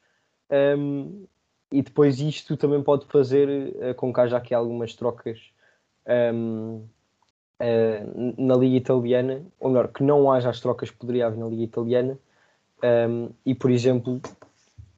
e 1.70 1.82
depois 1.82 2.20
isto 2.20 2.56
também 2.56 2.82
pode 2.82 3.06
fazer 3.08 3.76
uh, 3.76 3.96
com 3.96 4.14
que 4.14 4.22
haja 4.22 4.38
aqui 4.38 4.54
algumas 4.54 4.96
trocas 4.96 5.53
um, 6.08 6.78
uh, 6.78 6.90
eh, 7.60 8.04
na 8.38 8.56
Liga 8.56 8.78
Italiana, 8.78 9.42
ou 9.60 9.70
melhor, 9.70 9.88
que 9.90 10.04
não 10.04 10.32
haja 10.32 10.50
as 10.50 10.60
trocas 10.60 10.92
que 10.92 10.98
poderia 10.98 11.28
haver 11.28 11.38
na 11.38 11.48
Liga 11.48 11.64
Italiana. 11.64 12.18
Um, 12.84 13.30
e, 13.46 13.56
por 13.56 13.72
exemplo, 13.72 14.22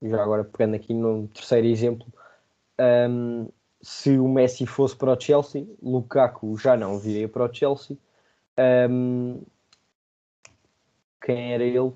já 0.01 0.21
agora 0.21 0.43
pegando 0.43 0.75
aqui 0.75 0.93
no 0.93 1.27
terceiro 1.27 1.67
exemplo, 1.67 2.07
um, 3.09 3.47
se 3.81 4.17
o 4.17 4.27
Messi 4.27 4.65
fosse 4.65 4.95
para 4.95 5.13
o 5.13 5.19
Chelsea, 5.19 5.67
Lukaku 5.81 6.57
já 6.57 6.75
não 6.75 6.97
viria 6.97 7.29
para 7.29 7.45
o 7.45 7.53
Chelsea. 7.53 7.97
quem 11.21 11.53
era 11.53 11.63
ele? 11.63 11.79
O, 11.79 11.93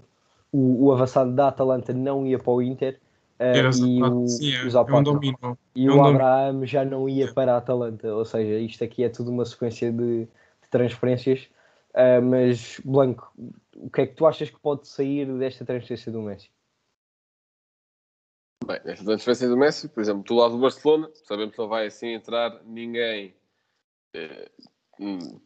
o 0.51 0.91
avançado 0.91 1.31
da 1.31 1.47
Atalanta 1.47 1.93
não 1.93 2.25
ia 2.25 2.37
para 2.37 2.51
o 2.51 2.61
Inter 2.61 2.99
Uh, 3.39 3.55
e 3.87 4.03
o, 4.03 4.27
sim, 4.27 4.51
é, 4.51 4.57
é 4.57 4.61
um 4.61 5.55
e 5.73 5.87
é 5.87 5.91
um 5.91 5.97
o 5.97 6.03
Abraham 6.03 6.65
já 6.65 6.83
não 6.83 7.07
ia 7.07 7.33
para 7.33 7.53
a 7.53 7.57
Atalanta, 7.57 8.13
ou 8.13 8.25
seja, 8.25 8.59
isto 8.59 8.83
aqui 8.83 9.01
é 9.01 9.07
tudo 9.07 9.31
uma 9.31 9.45
sequência 9.45 9.89
de, 9.91 10.25
de 10.25 10.69
transferências. 10.69 11.47
Uh, 11.91 12.21
mas, 12.21 12.81
Blanco, 12.83 13.31
o 13.77 13.89
que 13.89 14.01
é 14.01 14.07
que 14.07 14.15
tu 14.15 14.25
achas 14.25 14.49
que 14.49 14.59
pode 14.59 14.89
sair 14.89 15.25
desta 15.37 15.63
transferência 15.63 16.11
do 16.11 16.21
Messi? 16.21 16.49
Bem, 18.65 18.81
nesta 18.83 19.05
transferência 19.05 19.47
do 19.47 19.55
Messi, 19.55 19.87
por 19.87 20.01
exemplo, 20.01 20.23
do 20.23 20.35
lado 20.35 20.55
do 20.55 20.61
Barcelona, 20.61 21.09
sabemos 21.13 21.55
que 21.55 21.61
não 21.61 21.69
vai 21.69 21.87
assim 21.87 22.09
entrar 22.09 22.61
ninguém 22.65 23.33
eh, 24.13 24.49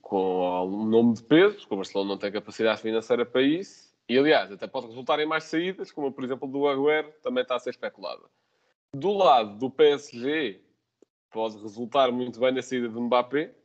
com 0.01 0.67
um 0.67 0.85
nome 0.85 1.13
de 1.13 1.23
peso, 1.23 1.57
porque 1.59 1.73
o 1.75 1.77
Barcelona 1.77 2.09
não 2.09 2.17
tem 2.17 2.31
capacidade 2.31 2.81
financeira 2.81 3.23
para 3.23 3.43
isso 3.43 3.92
e 4.13 4.19
aliás, 4.19 4.51
até 4.51 4.67
pode 4.67 4.87
resultar 4.87 5.19
em 5.19 5.25
mais 5.25 5.45
saídas, 5.45 5.91
como 5.91 6.11
por 6.11 6.23
exemplo 6.23 6.47
do 6.47 6.67
Agüero, 6.67 7.11
também 7.23 7.41
está 7.41 7.55
a 7.55 7.59
ser 7.59 7.71
especulada. 7.71 8.23
Do 8.93 9.11
lado 9.11 9.57
do 9.57 9.71
PSG, 9.71 10.61
pode 11.31 11.57
resultar 11.57 12.11
muito 12.11 12.39
bem 12.39 12.51
na 12.51 12.61
saída 12.61 12.87
de 12.87 12.99
Mbappé. 12.99 13.55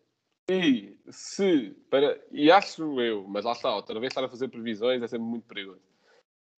E 0.50 0.98
se, 1.10 1.76
para, 1.90 2.18
e 2.30 2.50
acho 2.50 2.98
eu, 2.98 3.28
mas 3.28 3.44
lá 3.44 3.52
está, 3.52 3.74
outra 3.74 4.00
vez 4.00 4.10
estar 4.10 4.24
a 4.24 4.28
fazer 4.28 4.48
previsões 4.48 5.02
é 5.02 5.06
sempre 5.06 5.26
muito 5.26 5.46
perigoso. 5.46 5.82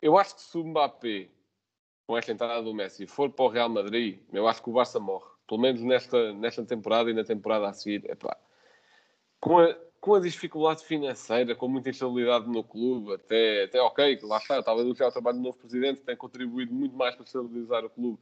Eu 0.01 0.17
acho 0.17 0.37
que 0.37 0.43
se 0.43 0.57
o 0.57 0.65
Mbappé, 0.65 1.29
com 2.07 2.17
esta 2.17 2.31
entrada 2.31 2.63
do 2.63 2.73
Messi, 2.73 3.09
for 3.09 3.29
para 3.31 3.45
o 3.45 3.49
Real 3.49 3.69
Madrid, 3.69 4.21
eu 4.33 4.47
acho 4.47 4.63
que 4.63 4.71
o 4.71 4.73
Barça 4.73 5.01
morre. 5.01 5.29
Pelo 5.49 5.61
menos 5.61 5.83
nesta, 5.83 6.33
nesta 6.33 6.65
temporada 6.65 7.11
e 7.11 7.15
na 7.15 7.25
temporada 7.25 7.69
a 7.69 7.73
seguir. 7.73 8.09
Epá, 8.09 8.37
com 9.41 9.59
a, 9.59 9.77
com 10.01 10.15
a 10.15 10.21
dificuldade 10.21 10.85
financeira, 10.85 11.55
com 11.55 11.69
muita 11.69 11.91
instabilidade 11.91 12.49
no 12.49 12.65
clube, 12.65 13.15
até, 13.15 13.65
até 13.65 13.81
ok, 13.83 14.19
lá 14.23 14.39
está, 14.39 14.63
talvez 14.63 14.89
o 14.89 14.95
trabalho 14.95 15.37
do 15.37 15.43
novo 15.43 15.59
presidente 15.59 16.01
tem 16.01 16.17
contribuído 16.17 16.73
muito 16.73 16.97
mais 16.97 17.15
para 17.15 17.25
estabilizar 17.25 17.85
o 17.85 17.91
clube, 17.91 18.19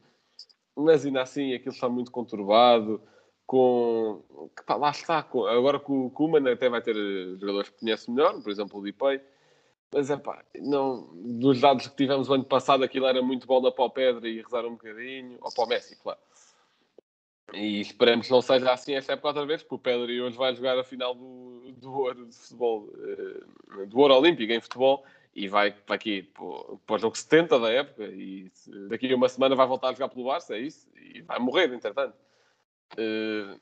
mas 0.77 1.07
ainda 1.07 1.23
assim 1.23 1.55
aquilo 1.55 1.75
está 1.75 1.89
muito 1.89 2.11
conturbado, 2.11 3.01
com, 3.47 4.23
pá, 4.67 4.75
lá 4.75 4.91
está, 4.91 5.23
com, 5.23 5.47
agora 5.47 5.79
com 5.79 6.07
o 6.07 6.11
Kuman 6.11 6.53
até 6.53 6.69
vai 6.69 6.83
ter 6.83 6.95
jogadores 7.39 7.71
que 7.71 7.79
conhece 7.79 8.11
melhor, 8.11 8.43
por 8.43 8.51
exemplo 8.51 8.81
o 8.81 8.85
Dipei, 8.85 9.21
mas 9.93 10.11
é 10.11 10.17
pá, 10.17 10.45
não, 10.57 11.09
dos 11.15 11.61
dados 11.61 11.87
que 11.87 11.97
tivemos 11.97 12.29
o 12.29 12.35
ano 12.35 12.45
passado 12.45 12.83
aquilo 12.83 13.07
era 13.07 13.23
muito 13.23 13.47
bola 13.47 13.73
para 13.73 13.85
o 13.85 13.91
Pedro 13.91 14.27
e 14.27 14.43
rezar 14.43 14.67
um 14.67 14.73
bocadinho, 14.73 15.39
ou 15.41 15.53
para 15.55 15.65
o 15.65 15.69
Messi, 15.69 15.97
claro. 15.97 16.19
E 17.55 17.81
esperemos 17.81 18.27
que 18.27 18.33
não 18.33 18.43
seja 18.43 18.71
assim 18.73 18.95
esta 18.95 19.15
época 19.15 19.29
outra 19.29 19.47
vez, 19.47 19.63
porque 19.63 19.75
o 19.75 19.79
Pedro 19.79 20.25
hoje 20.25 20.37
vai 20.37 20.55
jogar 20.55 20.79
a 20.79 20.85
final 20.85 21.15
do, 21.15 21.73
do 21.79 21.93
ouro 21.93 22.27
de 22.27 22.37
futebol, 22.37 22.93
eh, 22.99 23.87
do 23.87 23.99
ouro 23.99 24.15
olímpico 24.15 24.53
em 24.53 24.61
futebol, 24.61 25.05
e 25.35 25.49
vai 25.49 25.71
para 25.71 25.95
aqui 25.95 26.23
para 26.23 26.97
o 26.97 26.99
jogo 26.99 27.17
70 27.17 27.59
da 27.59 27.71
época, 27.71 28.05
e 28.05 28.51
daqui 28.89 29.11
a 29.11 29.17
uma 29.17 29.29
semana 29.29 29.55
vai 29.55 29.67
voltar 29.67 29.89
a 29.89 29.93
jogar 29.93 30.09
pelo 30.09 30.27
Barça, 30.27 30.57
é 30.57 30.61
isso, 30.61 30.89
e 30.95 31.23
vai 31.23 31.39
morrer, 31.39 31.73
entretanto. 31.73 32.15
Eh, 32.99 33.57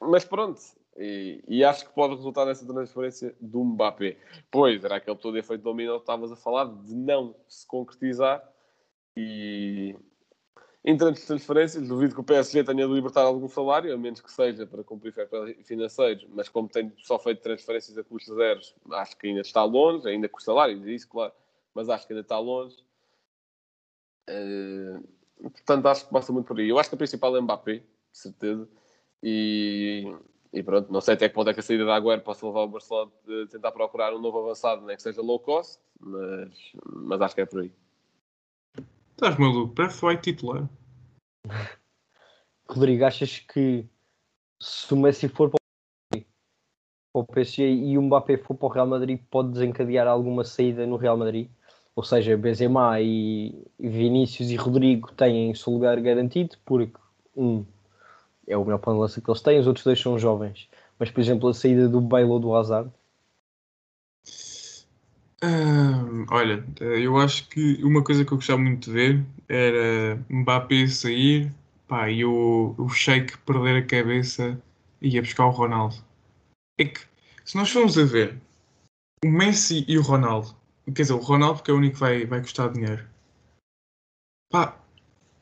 mas 0.00 0.24
pronto, 0.24 0.60
e, 0.96 1.42
e, 1.48 1.64
acho 1.64 1.86
que 1.86 1.94
pode 1.94 2.14
resultar 2.14 2.44
nessa 2.44 2.66
transferência 2.66 3.34
do 3.40 3.64
Mbappé. 3.64 4.16
Pois, 4.50 4.84
era 4.84 4.96
aquele 4.96 5.16
todo 5.16 5.38
efeito 5.38 5.62
domínio 5.62 5.94
que 5.94 6.00
estavas 6.00 6.30
a 6.32 6.36
falar, 6.36 6.66
de 6.66 6.94
não 6.94 7.34
se 7.48 7.66
concretizar, 7.66 8.42
e, 9.16 9.96
em 10.84 10.96
de 10.96 11.20
transferências, 11.26 11.88
duvido 11.88 12.14
que 12.14 12.20
o 12.20 12.24
PSG 12.24 12.62
tenha 12.64 12.86
de 12.86 12.92
libertar 12.92 13.22
algum 13.22 13.48
salário, 13.48 13.92
a 13.92 13.96
menos 13.96 14.20
que 14.20 14.30
seja 14.30 14.66
para 14.66 14.84
cumprir 14.84 15.12
financeiros, 15.64 16.26
mas 16.30 16.48
como 16.48 16.68
tem 16.68 16.92
só 16.98 17.18
feito 17.18 17.42
transferências 17.42 17.98
a 17.98 18.04
custos 18.04 18.34
zeros, 18.36 18.74
acho 18.92 19.16
que 19.16 19.26
ainda 19.26 19.40
está 19.40 19.64
longe, 19.64 20.08
ainda 20.08 20.28
com 20.28 20.38
os 20.38 20.44
salários, 20.44 20.86
isso, 20.86 21.08
claro, 21.08 21.32
mas 21.74 21.88
acho 21.88 22.06
que 22.06 22.12
ainda 22.12 22.22
está 22.22 22.38
longe. 22.38 22.76
Uh, 24.30 25.02
portanto, 25.50 25.86
acho 25.86 26.06
que 26.06 26.12
passa 26.12 26.32
muito 26.32 26.46
por 26.46 26.58
aí. 26.58 26.68
Eu 26.68 26.78
acho 26.78 26.88
que 26.88 26.94
a 26.94 26.98
principal 26.98 27.36
é 27.36 27.40
Mbappé, 27.40 27.78
de 27.78 27.84
certeza, 28.12 28.68
e, 29.22 30.04
e 30.52 30.62
pronto, 30.62 30.92
não 30.92 31.00
sei 31.00 31.14
até 31.14 31.28
que 31.28 31.34
ponto 31.34 31.50
é 31.50 31.54
que 31.54 31.60
a 31.60 31.62
saída 31.62 31.84
da 31.84 31.96
Agüero 31.96 32.22
possa 32.22 32.46
levar 32.46 32.62
o 32.62 32.68
Barcelona 32.68 33.10
a 33.44 33.46
tentar 33.50 33.72
procurar 33.72 34.14
um 34.14 34.20
novo 34.20 34.38
avançado, 34.38 34.86
nem 34.86 34.96
que 34.96 35.02
seja 35.02 35.20
low 35.20 35.40
cost, 35.40 35.82
mas, 36.00 36.72
mas 36.86 37.20
acho 37.20 37.34
que 37.34 37.40
é 37.40 37.46
por 37.46 37.62
aí. 37.62 37.72
Estás 39.20 39.36
maluco? 39.36 39.74
Parece 39.74 40.00
vai 40.00 40.16
titular. 40.16 40.70
Rodrigo, 42.70 43.04
achas 43.04 43.40
que 43.40 43.84
se 44.62 44.94
o 44.94 44.96
Messi 44.96 45.28
for 45.28 45.50
para 45.50 46.22
o 47.12 47.24
PSG 47.24 47.68
e 47.68 47.98
o 47.98 48.02
Mbappé 48.02 48.38
for 48.38 48.54
para 48.54 48.66
o 48.66 48.70
Real 48.70 48.86
Madrid, 48.86 49.20
pode 49.28 49.50
desencadear 49.50 50.06
alguma 50.06 50.44
saída 50.44 50.86
no 50.86 50.94
Real 50.94 51.16
Madrid? 51.16 51.50
Ou 51.96 52.04
seja, 52.04 52.36
Benzema 52.36 53.00
e 53.00 53.66
Vinícius 53.76 54.50
e 54.50 54.54
Rodrigo 54.54 55.12
têm 55.12 55.50
o 55.50 55.56
seu 55.56 55.72
lugar 55.72 56.00
garantido, 56.00 56.56
porque 56.64 56.96
um, 57.36 57.64
é 58.46 58.56
o 58.56 58.64
melhor 58.64 58.78
ponto 58.78 58.94
de 58.94 59.00
lança 59.00 59.20
que 59.20 59.28
eles 59.28 59.42
têm, 59.42 59.58
os 59.58 59.66
outros 59.66 59.84
dois 59.84 60.00
são 60.00 60.16
jovens. 60.16 60.68
Mas, 60.96 61.10
por 61.10 61.20
exemplo, 61.20 61.48
a 61.48 61.54
saída 61.54 61.88
do 61.88 62.00
Bale 62.00 62.30
ou 62.30 62.38
do 62.38 62.54
Hazard, 62.54 62.88
Ah, 65.40 66.02
olha, 66.30 66.64
eh, 66.80 67.00
eu 67.06 67.16
acho 67.16 67.48
que 67.48 67.82
uma 67.84 68.02
coisa 68.02 68.24
que 68.24 68.32
eu 68.32 68.36
gostava 68.38 68.60
muito 68.60 68.86
de 68.86 68.92
ver 68.92 69.26
era 69.48 70.16
Mbappé 70.28 70.86
sair 70.88 71.52
pá, 71.86 72.10
e 72.10 72.24
o, 72.24 72.74
o 72.76 72.88
Sheik 72.88 73.38
perder 73.38 73.82
a 73.82 73.86
cabeça 73.86 74.60
e 75.00 75.10
ia 75.10 75.22
buscar 75.22 75.46
o 75.46 75.50
Ronaldo. 75.50 75.96
É 76.78 76.84
que, 76.84 77.00
se 77.44 77.56
nós 77.56 77.70
formos 77.70 77.96
a 77.98 78.04
ver, 78.04 78.40
o 79.24 79.28
Messi 79.28 79.84
e 79.88 79.98
o 79.98 80.02
Ronaldo, 80.02 80.56
quer 80.86 81.02
dizer, 81.02 81.14
o 81.14 81.18
Ronaldo 81.18 81.56
porque 81.58 81.70
é 81.70 81.74
o 81.74 81.78
único 81.78 81.94
que 81.94 82.00
vai, 82.00 82.26
vai 82.26 82.40
custar 82.40 82.72
dinheiro. 82.72 83.06
Pá, 84.50 84.76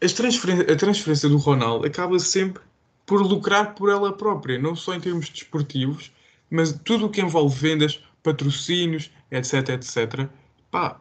as 0.02 0.12
transferen- 0.12 0.70
a 0.70 0.76
transferência 0.76 1.28
do 1.28 1.38
Ronaldo 1.38 1.86
acaba 1.86 2.18
sempre 2.18 2.62
por 3.06 3.22
lucrar 3.22 3.74
por 3.74 3.88
ela 3.88 4.16
própria, 4.16 4.58
não 4.58 4.76
só 4.76 4.94
em 4.94 5.00
termos 5.00 5.28
desportivos, 5.30 6.12
mas 6.50 6.72
tudo 6.72 7.06
o 7.06 7.10
que 7.10 7.20
envolve 7.20 7.56
vendas, 7.58 8.02
patrocínios, 8.26 9.10
etc, 9.30 9.70
etc. 9.70 10.28
Pá, 10.70 11.00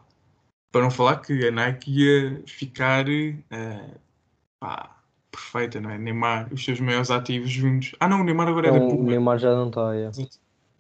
para 0.71 0.81
não 0.81 0.91
falar 0.91 1.17
que 1.17 1.47
a 1.47 1.51
Nike 1.51 1.91
ia 1.91 2.43
ficar 2.45 3.09
eh, 3.09 3.91
pá, 4.59 4.95
perfeita, 5.31 5.81
não 5.81 5.89
é? 5.89 5.97
Neymar, 5.97 6.53
os 6.53 6.63
seus 6.63 6.79
maiores 6.79 7.09
ativos 7.09 7.49
juntos. 7.49 7.93
Ah 7.99 8.07
não, 8.07 8.21
o 8.21 8.23
Neymar 8.23 8.47
agora 8.47 8.67
é 8.67 8.71
da 8.71 8.77
Então, 8.77 8.89
o 8.89 8.97
Puma. 8.97 9.09
Neymar 9.09 9.39
já 9.39 9.55
não 9.55 9.67
está. 9.69 9.95
É. 9.95 10.11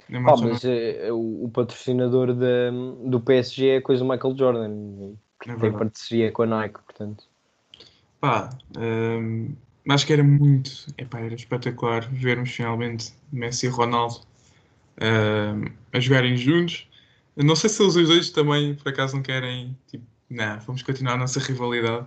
Neymar 0.09 0.33
Ah, 0.33 0.37
não- 0.41 0.49
mas 0.49 0.63
é, 0.65 1.07
é 1.07 1.11
o, 1.11 1.45
o 1.45 1.49
patrocinador 1.49 2.33
da, 2.33 2.71
do 3.05 3.19
PSG 3.19 3.67
é 3.69 3.77
a 3.77 3.81
coisa 3.81 4.03
do 4.03 4.09
Michael 4.09 4.37
Jordan, 4.37 5.15
que 5.41 5.49
É 5.49 5.55
tem 5.55 5.71
parceria 5.71 6.31
com 6.31 6.43
a 6.43 6.45
Nike, 6.45 6.79
portanto. 6.83 7.23
Pá, 8.19 8.49
hum, 8.77 9.55
acho 9.89 10.05
que 10.05 10.13
era 10.13 10.23
muito, 10.23 10.71
epá, 10.97 11.19
era 11.19 11.35
espetacular 11.35 12.07
vermos 12.09 12.51
finalmente 12.51 13.13
Messi 13.31 13.67
e 13.67 13.69
Ronaldo 13.69 14.21
hum, 15.01 15.65
a 15.93 15.99
jogarem 15.99 16.37
juntos. 16.37 16.87
Não 17.35 17.55
sei 17.55 17.69
se 17.69 17.81
eles 17.81 17.95
os 17.95 18.07
dois 18.07 18.29
também, 18.29 18.75
por 18.75 18.89
acaso, 18.89 19.15
não 19.15 19.23
querem, 19.23 19.77
tipo, 19.87 20.05
não, 20.29 20.59
vamos 20.61 20.81
continuar 20.83 21.13
a 21.13 21.17
nossa 21.17 21.39
rivalidade. 21.39 22.05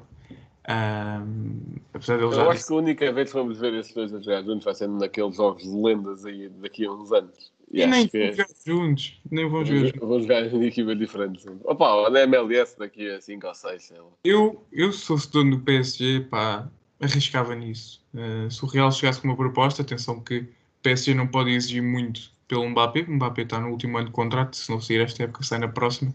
Hum, 0.69 1.61
apesar 1.95 2.19
de 2.19 2.25
Eu 2.25 2.51
acho 2.51 2.67
que 2.67 2.73
a 2.73 2.77
única 2.77 3.13
vez 3.13 3.31
que 3.31 3.37
vamos 3.37 3.59
ver 3.59 3.73
esses 3.75 3.95
dois 3.95 4.13
a 4.13 4.21
jogar 4.21 4.43
juntos 4.43 4.65
vai 4.65 4.75
ser 4.75 4.89
naqueles 4.89 5.37
jogos 5.37 5.63
de 5.63 5.71
lendas 5.71 6.27
aí 6.27 6.49
daqui 6.49 6.85
a 6.85 6.93
uns 6.93 7.13
anos. 7.13 7.53
E, 7.71 7.83
e 7.83 7.87
nem 7.87 8.09
que 8.09 8.19
vão 8.19 8.33
jogar 8.33 8.49
juntos, 8.67 9.21
nem 9.31 9.49
vão 9.49 9.65
jogar 9.65 9.81
juntos. 9.81 10.01
vão 10.01 10.21
jogar 10.21 10.47
em 10.47 10.65
equipas 10.65 10.99
diferentes. 10.99 11.47
Opa, 11.65 12.11
na 12.11 12.21
MLS 12.23 12.79
daqui 12.79 13.11
a 13.11 13.21
5 13.21 13.47
ou 13.47 13.55
6, 13.55 13.83
sei 13.83 13.99
lá. 13.99 14.07
Eu, 14.25 14.65
eu 14.73 14.93
se 14.93 15.05
fosse 15.07 15.31
dono 15.31 15.57
do 15.57 15.63
PSG, 15.63 16.21
pá, 16.31 16.69
arriscava 17.01 17.55
nisso. 17.55 18.03
Uh, 18.15 18.51
se 18.51 18.65
o 18.65 18.69
Real 18.69 18.91
chegasse 18.91 19.21
com 19.21 19.29
uma 19.29 19.37
proposta, 19.37 19.83
atenção 19.83 20.21
que 20.21 20.39
o 20.39 20.49
PSG 20.83 21.15
não 21.15 21.27
pode 21.27 21.51
exigir 21.51 21.83
muito 21.83 22.31
pelo 22.49 22.69
Mbappé. 22.69 23.03
O 23.03 23.13
Mbappé 23.13 23.43
está 23.43 23.61
no 23.61 23.69
último 23.69 23.99
ano 23.99 24.07
de 24.09 24.13
contrato, 24.13 24.57
se 24.57 24.71
não 24.71 24.81
sair 24.81 25.01
esta 25.03 25.23
época, 25.25 25.45
sai 25.45 25.59
na 25.59 25.69
próxima. 25.69 26.13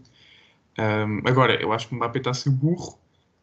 Um, 0.78 1.20
agora, 1.24 1.60
eu 1.62 1.72
acho 1.72 1.88
que 1.88 1.94
o 1.94 1.96
Mbappé 1.96 2.18
está 2.18 2.30
a 2.30 2.34
ser 2.34 2.50
burro. 2.50 2.98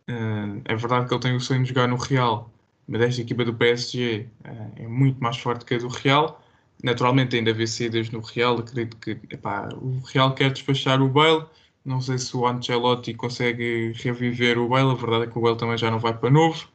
Uh, 0.09 0.61
é 0.65 0.75
verdade 0.75 1.07
que 1.07 1.13
ele 1.13 1.21
tem 1.21 1.35
o 1.35 1.39
sonho 1.39 1.63
de 1.63 1.69
jogar 1.69 1.87
no 1.87 1.95
Real, 1.95 2.51
mas 2.87 3.01
esta 3.01 3.21
equipa 3.21 3.45
do 3.45 3.53
PSG 3.53 4.27
uh, 4.45 4.71
é 4.75 4.87
muito 4.87 5.21
mais 5.23 5.37
forte 5.37 5.65
que 5.65 5.75
a 5.75 5.77
do 5.77 5.87
Real. 5.87 6.43
Naturalmente, 6.83 7.35
ainda 7.35 7.53
vê 7.53 7.65
saídas 7.65 8.09
no 8.09 8.19
Real. 8.19 8.57
Acredito 8.59 8.97
que 8.97 9.11
epá, 9.29 9.69
o 9.73 10.01
Real 10.01 10.35
quer 10.35 10.51
despachar 10.51 11.01
o 11.01 11.07
Bale. 11.07 11.45
Não 11.85 12.01
sei 12.01 12.17
se 12.17 12.35
o 12.35 12.45
Ancelotti 12.47 13.13
consegue 13.13 13.93
reviver 13.95 14.57
o 14.57 14.67
Bale. 14.67 14.91
A 14.91 14.95
verdade 14.95 15.23
é 15.25 15.27
que 15.27 15.37
o 15.37 15.41
Bale 15.41 15.57
também 15.57 15.77
já 15.77 15.89
não 15.91 15.99
vai 15.99 16.17
para 16.17 16.29
novo. 16.29 16.67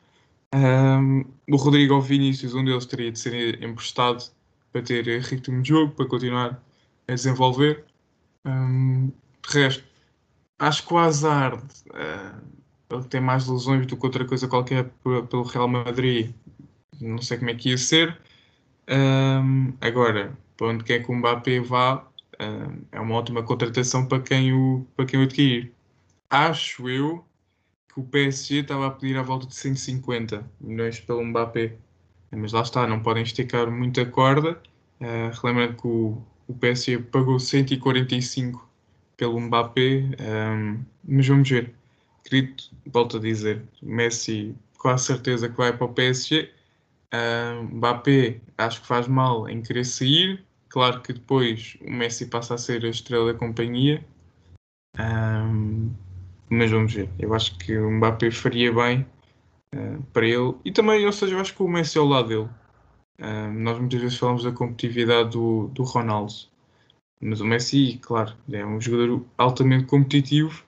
Um, 0.55 1.25
o 1.51 1.57
Rodrigo 1.57 1.95
ou 1.95 2.01
Vinícius, 2.01 2.55
um 2.55 2.65
deles 2.65 2.87
teria 2.87 3.11
de 3.13 3.19
ser 3.19 3.63
emprestado 3.63 4.25
para 4.77 4.83
ter 4.83 5.07
ritmo 5.23 5.63
de 5.63 5.71
jogo, 5.71 5.95
para 5.95 6.07
continuar 6.07 6.63
a 7.09 7.15
desenvolver. 7.15 7.85
Um, 8.45 9.11
de 9.43 9.59
resto, 9.59 9.85
acho 10.59 10.87
que 10.87 10.93
o 10.93 10.99
Hazard 10.99 11.63
uh, 12.91 13.05
tem 13.05 13.21
mais 13.21 13.47
lesões 13.47 13.87
do 13.87 13.97
que 13.97 14.05
outra 14.05 14.25
coisa 14.27 14.47
qualquer 14.47 14.91
pelo 15.31 15.43
Real 15.45 15.69
Madrid. 15.69 16.35
Não 17.01 17.23
sei 17.23 17.39
como 17.39 17.51
é 17.51 17.55
que 17.55 17.71
ia 17.71 17.79
ser. 17.79 18.19
Um, 18.89 19.73
agora, 19.81 20.37
para 20.57 20.69
onde 20.69 20.85
quer 20.85 21.03
que 21.03 21.11
o 21.11 21.15
Mbappé 21.15 21.61
vá, 21.61 22.07
um, 22.39 22.83
é 22.93 23.01
uma 23.01 23.15
ótima 23.15 23.43
contratação 23.43 24.07
para 24.07 24.21
quem 24.21 24.53
o, 24.53 24.87
para 24.95 25.07
quem 25.07 25.21
o 25.21 25.23
adquirir. 25.23 25.73
Acho 26.29 26.89
eu 26.89 27.25
que 27.89 28.01
o 28.01 28.05
PSG 28.05 28.61
estava 28.61 28.89
a 28.89 28.91
pedir 28.91 29.17
à 29.17 29.23
volta 29.23 29.47
de 29.47 29.55
150 29.55 30.45
milhões 30.61 31.01
pelo 31.01 31.25
Mbappé. 31.25 31.79
Mas 32.37 32.53
lá 32.53 32.61
está, 32.61 32.87
não 32.87 33.01
podem 33.01 33.23
esticar 33.23 33.71
muita 33.71 34.05
corda. 34.05 34.61
Uh, 35.01 35.31
relembrando 35.43 35.75
que 35.81 35.87
o, 35.87 36.23
o 36.47 36.55
PSG 36.55 36.99
pagou 36.99 37.39
145 37.39 38.67
pelo 39.17 39.41
Mbappé, 39.41 40.05
um, 40.21 40.85
mas 41.03 41.27
vamos 41.27 41.49
ver. 41.49 41.75
Acredito, 42.21 42.71
volto 42.87 43.17
a 43.17 43.21
dizer, 43.21 43.63
Messi 43.83 44.55
quase 44.79 45.07
certeza 45.07 45.49
que 45.49 45.57
vai 45.57 45.73
para 45.73 45.87
o 45.87 45.93
PSG. 45.93 46.51
Um, 47.15 47.77
Mbappé 47.77 48.41
acho 48.59 48.83
que 48.83 48.87
faz 48.87 49.09
mal 49.09 49.49
em 49.49 49.63
querer 49.63 49.85
sair. 49.85 50.45
Claro 50.69 51.01
que 51.01 51.13
depois 51.13 51.79
o 51.81 51.91
Messi 51.91 52.27
passa 52.27 52.55
a 52.55 52.59
ser 52.59 52.85
a 52.85 52.89
estrela 52.89 53.33
da 53.33 53.39
companhia. 53.39 54.05
Um, 54.99 55.91
mas 56.51 56.71
vamos 56.71 56.93
ver. 56.93 57.09
Eu 57.19 57.33
acho 57.35 57.57
que 57.59 57.77
o 57.79 57.91
Mbappé 57.91 58.31
faria 58.31 58.73
bem 58.73 59.07
uh, 59.77 60.03
para 60.13 60.27
ele. 60.27 60.55
E 60.65 60.73
também, 60.73 61.05
ou 61.07 61.13
seja, 61.13 61.35
eu 61.35 61.41
acho 61.41 61.55
que 61.55 61.63
o 61.63 61.69
Messi 61.69 61.99
é 61.99 62.01
ao 62.01 62.07
lado 62.07 62.29
dele. 62.29 62.49
Um, 63.21 63.53
nós 63.63 63.79
muitas 63.79 64.01
vezes 64.01 64.19
falamos 64.19 64.45
da 64.45 64.53
competitividade 64.53 65.31
do, 65.31 65.69
do 65.69 65.83
Ronaldo. 65.85 66.33
Mas 67.21 67.41
o 67.41 67.47
Messi, 67.47 67.99
claro, 68.03 68.35
é 68.53 68.65
um 68.65 68.81
jogador 68.81 69.25
altamente 69.39 69.87
competitivo. 69.87 70.65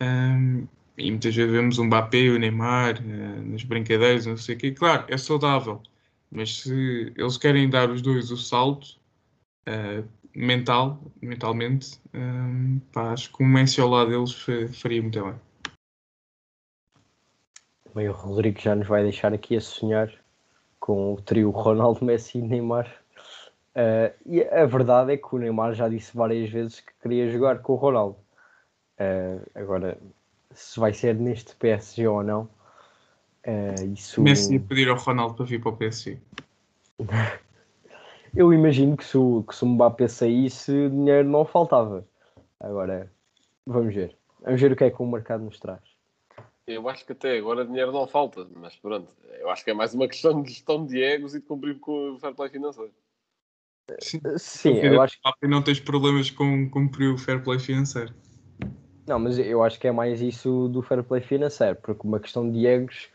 Um, 0.00 0.66
e 0.98 1.10
muitas 1.10 1.34
vezes 1.34 1.52
vemos 1.52 1.78
o 1.78 1.84
Mbappé, 1.84 2.30
o 2.30 2.38
Neymar, 2.38 3.00
uh, 3.02 3.42
nas 3.50 3.64
brincadeiras, 3.64 4.26
não 4.26 4.36
sei 4.36 4.56
o 4.56 4.58
quê. 4.58 4.72
Claro, 4.72 5.06
é 5.08 5.16
saudável. 5.18 5.82
Mas 6.30 6.60
se 6.62 7.12
eles 7.16 7.36
querem 7.38 7.68
dar 7.70 7.90
os 7.90 8.02
dois 8.02 8.30
o 8.30 8.36
salto 8.36 8.98
uh, 9.68 10.08
mental, 10.34 11.00
mentalmente, 11.20 12.00
um, 12.14 12.80
pá, 12.92 13.12
acho 13.12 13.32
que 13.32 13.42
o 13.42 13.46
Messi 13.46 13.80
ao 13.80 13.88
lado 13.88 14.10
deles 14.10 14.32
fa- 14.34 14.68
faria 14.72 15.02
muito 15.02 15.22
bem. 15.22 15.34
Bem, 17.94 18.08
o 18.08 18.12
Rodrigo 18.12 18.58
já 18.58 18.74
nos 18.74 18.88
vai 18.88 19.02
deixar 19.02 19.34
aqui 19.34 19.54
a 19.54 19.60
sonhar 19.60 20.10
com 20.80 21.12
o 21.12 21.20
trio 21.20 21.50
Ronaldo, 21.50 22.02
Messi 22.06 22.38
e 22.38 22.42
Neymar. 22.42 22.90
Uh, 23.74 24.12
e 24.24 24.42
a 24.42 24.64
verdade 24.64 25.12
é 25.12 25.16
que 25.16 25.34
o 25.34 25.38
Neymar 25.38 25.74
já 25.74 25.88
disse 25.88 26.16
várias 26.16 26.48
vezes 26.48 26.80
que 26.80 26.92
queria 27.02 27.30
jogar 27.30 27.58
com 27.60 27.74
o 27.74 27.76
Ronaldo. 27.76 28.16
Uh, 28.98 29.44
agora, 29.54 29.98
se 30.52 30.80
vai 30.80 30.94
ser 30.94 31.14
neste 31.16 31.54
PSG 31.56 32.06
ou 32.06 32.22
não, 32.22 32.48
uh, 33.46 33.92
isso. 33.92 34.22
Messi 34.22 34.54
ia 34.54 34.60
pedir 34.60 34.88
ao 34.88 34.96
Ronaldo 34.96 35.34
para 35.34 35.44
vir 35.44 35.60
para 35.60 35.70
o 35.70 35.76
PSG. 35.76 36.18
Eu 38.34 38.54
imagino 38.54 38.96
que 38.96 39.04
se 39.04 39.18
o, 39.18 39.44
que 39.46 39.54
se 39.54 39.62
o 39.62 39.66
Mbappé 39.68 40.08
saísse, 40.08 40.88
dinheiro 40.88 41.28
não 41.28 41.44
faltava. 41.44 42.06
Agora, 42.58 43.12
vamos 43.66 43.94
ver. 43.94 44.16
Vamos 44.40 44.58
ver 44.58 44.72
o 44.72 44.76
que 44.76 44.84
é 44.84 44.90
que 44.90 45.02
o 45.02 45.06
mercado 45.06 45.44
nos 45.44 45.60
traz. 45.60 45.91
Eu 46.66 46.88
acho 46.88 47.04
que 47.04 47.12
até 47.12 47.38
agora 47.38 47.66
dinheiro 47.66 47.90
não 47.90 48.06
falta, 48.06 48.46
mas 48.54 48.76
pronto, 48.76 49.12
eu 49.40 49.50
acho 49.50 49.64
que 49.64 49.70
é 49.70 49.74
mais 49.74 49.94
uma 49.94 50.06
questão 50.06 50.42
de 50.42 50.50
gestão 50.50 50.86
de 50.86 51.02
egos 51.02 51.34
e 51.34 51.40
de 51.40 51.46
cumprir 51.46 51.78
com 51.80 52.12
o 52.12 52.18
fair 52.20 52.34
play 52.34 52.50
financeiro. 52.50 52.92
Sim, 54.00 54.20
Sim, 54.38 54.74
eu 54.74 55.02
acho 55.02 55.18
que. 55.20 55.48
Não 55.48 55.60
tens 55.60 55.80
problemas 55.80 56.30
com 56.30 56.70
cumprir 56.70 57.12
o 57.12 57.18
fair 57.18 57.42
play 57.42 57.58
financeiro. 57.58 58.14
Não, 59.06 59.18
mas 59.18 59.38
eu 59.38 59.62
acho 59.62 59.80
que 59.80 59.88
é 59.88 59.92
mais 59.92 60.20
isso 60.20 60.68
do 60.68 60.82
fair 60.82 61.02
play 61.02 61.20
financeiro, 61.20 61.76
porque 61.82 62.06
uma 62.06 62.20
questão 62.20 62.48
de 62.48 62.64
egos, 62.64 63.08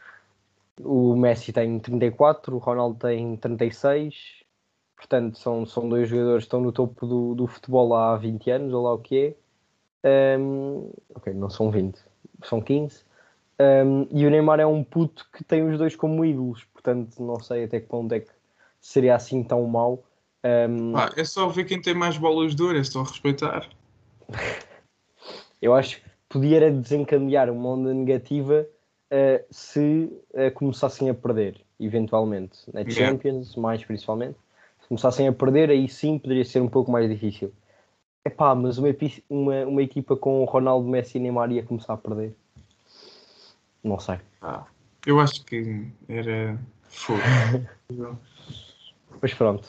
o 0.82 1.16
Messi 1.16 1.54
tem 1.54 1.80
34, 1.80 2.54
o 2.54 2.60
Ronaldo 2.60 3.00
tem 3.00 3.38
36, 3.38 4.44
portanto 4.98 5.40
são, 5.40 5.66
são 5.66 5.88
dois 5.88 6.10
jogadores 6.10 6.44
que 6.44 6.48
estão 6.48 6.60
no 6.60 6.74
topo 6.74 7.08
do, 7.08 7.34
do 7.34 7.48
futebol 7.48 7.96
há 7.96 8.18
20 8.18 8.52
anos, 8.52 8.74
ou 8.74 8.84
lá 8.84 8.94
o 8.94 9.00
que 9.00 9.36
é. 10.04 10.38
Um, 10.38 10.92
ok, 11.16 11.34
não 11.34 11.50
são 11.50 11.72
20, 11.72 12.00
são 12.44 12.62
15. 12.62 13.07
Um, 13.60 14.08
e 14.12 14.26
o 14.26 14.30
Neymar 14.30 14.60
é 14.60 14.68
um 14.68 14.84
puto 14.84 15.28
que 15.34 15.44
tem 15.44 15.68
os 15.68 15.78
dois 15.78 15.96
como 15.96 16.24
ídolos, 16.24 16.64
portanto 16.66 17.22
não 17.22 17.40
sei 17.40 17.64
até 17.64 17.80
que 17.80 17.88
ponto 17.88 18.14
é 18.14 18.20
que 18.20 18.32
seria 18.80 19.16
assim 19.16 19.44
tão 19.44 19.66
mau. 19.66 20.04
Um, 20.46 20.94
Pá, 20.94 21.12
é 21.18 21.24
só 21.24 21.48
ver 21.48 21.66
quem 21.66 21.82
tem 21.82 21.96
mais 21.96 22.18
bolas 22.18 22.56
de 22.56 22.62
ouro, 22.62 22.78
é 22.78 22.84
só 22.84 23.02
respeitar. 23.02 23.68
eu 25.62 25.74
acho 25.74 25.98
que 26.02 26.10
podia 26.30 26.70
desencadear 26.70 27.50
uma 27.50 27.70
onda 27.70 27.94
negativa 27.94 28.68
uh, 29.12 29.46
se 29.50 30.12
uh, 30.34 30.52
começassem 30.54 31.10
a 31.10 31.14
perder, 31.14 31.60
eventualmente, 31.80 32.60
na 32.72 32.82
Yeah. 32.82 33.08
Champions, 33.08 33.56
mais 33.56 33.84
principalmente. 33.84 34.38
Se 34.82 34.88
começassem 34.88 35.28
a 35.28 35.34
perder, 35.34 35.72
aí 35.72 35.90
sim 35.90 36.20
poderia 36.20 36.46
ser 36.46 36.62
um 36.62 36.70
pouco 36.70 36.92
mais 36.92 37.10
difícil. 37.10 37.52
Epá, 38.24 38.54
mas 38.54 38.78
uma, 38.78 38.90
uma, 39.30 39.66
uma 39.66 39.82
equipa 39.82 40.16
com 40.16 40.44
Ronaldo, 40.46 40.88
Messi 40.88 41.18
e 41.18 41.22
Neymar 41.22 41.52
ia 41.52 41.64
começar 41.64 41.94
a 41.94 41.98
perder. 41.98 42.36
Não 43.84 44.00
sei. 44.00 44.20
Eu 45.06 45.20
acho 45.20 45.44
que 45.46 45.92
era 46.08 46.60
fogo. 46.90 47.22
Mas 49.22 49.34
pronto, 49.34 49.68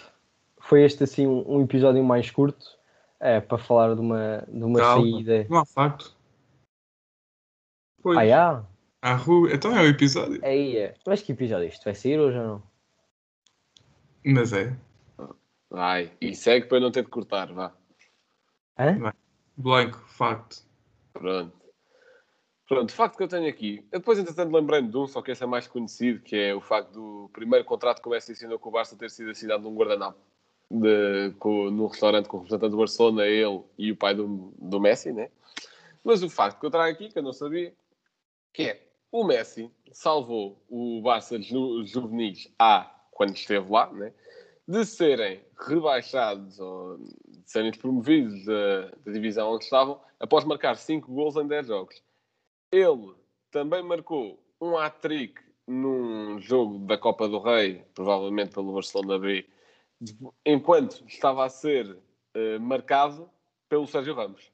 foi 0.60 0.84
este 0.84 1.04
assim 1.04 1.26
um, 1.26 1.62
episódio 1.62 2.02
mais 2.04 2.30
curto 2.30 2.78
é, 3.20 3.40
para 3.40 3.58
falar 3.58 3.94
de 3.94 4.00
uma, 4.00 4.44
de 4.48 4.64
uma 4.64 4.78
Calma, 4.78 5.02
saída. 5.02 5.46
Não 5.48 5.58
há 5.58 5.64
facto. 5.64 6.16
Pois. 8.02 8.18
Ah, 8.18 8.26
já? 8.26 8.64
Há 9.00 9.14
rua. 9.14 9.52
Então 9.52 9.76
é 9.76 9.82
o 9.82 9.86
episódio. 9.86 10.44
Aí 10.44 10.76
é. 10.76 10.94
Mas 11.06 11.22
que 11.22 11.32
episódio 11.32 11.64
é 11.64 11.68
isto? 11.68 11.84
Vai 11.84 11.94
sair 11.94 12.18
hoje 12.18 12.38
ou 12.38 12.44
não? 12.44 12.62
Mas 14.24 14.52
é. 14.52 14.76
Vai. 15.70 16.12
E 16.20 16.34
segue 16.34 16.66
para 16.66 16.78
eu 16.78 16.80
não 16.82 16.90
ter 16.90 17.04
de 17.04 17.10
cortar, 17.10 17.52
vá. 17.52 17.72
Hã? 18.78 19.12
Blanco, 19.56 19.98
facto. 20.06 20.64
Pronto. 21.12 21.56
Pronto, 22.68 22.90
o 22.90 22.92
facto 22.92 23.16
que 23.16 23.22
eu 23.22 23.28
tenho 23.28 23.48
aqui. 23.48 23.82
Eu 23.90 23.98
depois, 23.98 24.18
entretanto, 24.18 24.54
lembrei-me 24.54 24.90
de 24.90 24.96
um, 24.98 25.06
só 25.06 25.22
que 25.22 25.30
esse 25.30 25.42
é 25.42 25.46
mais 25.46 25.66
conhecido, 25.66 26.20
que 26.20 26.36
é 26.36 26.54
o 26.54 26.60
facto 26.60 26.92
do 26.92 27.30
primeiro 27.32 27.64
contrato 27.64 28.02
que 28.02 28.06
o 28.06 28.10
Messi 28.10 28.32
assinou 28.32 28.58
com 28.58 28.68
o 28.68 28.72
Barça 28.72 28.94
ter 28.94 29.10
sido 29.10 29.30
assinado 29.30 29.62
num 29.62 29.74
guardanapo. 29.74 30.18
De, 30.70 31.30
com, 31.38 31.70
num 31.70 31.86
restaurante 31.86 32.28
com 32.28 32.36
o 32.36 32.40
representante 32.40 32.72
do 32.72 32.76
Barcelona, 32.76 33.26
ele 33.26 33.62
e 33.78 33.90
o 33.90 33.96
pai 33.96 34.14
do, 34.14 34.52
do 34.58 34.78
Messi, 34.78 35.10
né? 35.12 35.30
Mas 36.04 36.22
o 36.22 36.28
facto 36.28 36.60
que 36.60 36.66
eu 36.66 36.70
trago 36.70 36.92
aqui, 36.92 37.08
que 37.08 37.18
eu 37.18 37.22
não 37.22 37.32
sabia, 37.32 37.72
que 38.52 38.64
é 38.64 38.82
o 39.10 39.24
Messi 39.24 39.70
salvou 39.90 40.62
o 40.68 41.00
Barça 41.00 41.40
ju, 41.40 41.86
juvenis 41.86 42.52
A 42.58 42.94
quando 43.10 43.34
esteve 43.34 43.66
lá, 43.72 43.90
né? 43.90 44.12
de 44.68 44.84
serem 44.84 45.40
rebaixados 45.58 46.60
ou 46.60 46.98
de 46.98 47.50
serem 47.50 47.70
despromovidos 47.70 48.44
da, 48.44 48.90
da 49.06 49.12
divisão 49.12 49.54
onde 49.54 49.64
estavam 49.64 49.98
após 50.20 50.44
marcar 50.44 50.76
5 50.76 51.10
gols 51.10 51.36
em 51.36 51.46
10 51.46 51.68
jogos. 51.68 52.02
Ele 52.72 53.14
também 53.50 53.82
marcou 53.82 54.42
um 54.60 54.76
hat-trick 54.76 55.40
num 55.66 56.38
jogo 56.40 56.78
da 56.80 56.98
Copa 56.98 57.28
do 57.28 57.38
Rei, 57.38 57.84
provavelmente 57.94 58.52
pelo 58.52 58.72
Barcelona 58.72 59.18
B, 59.18 59.46
enquanto 60.44 61.04
estava 61.06 61.44
a 61.44 61.48
ser 61.48 61.90
uh, 61.90 62.60
marcado 62.60 63.30
pelo 63.68 63.86
Sérgio 63.86 64.14
Ramos, 64.14 64.52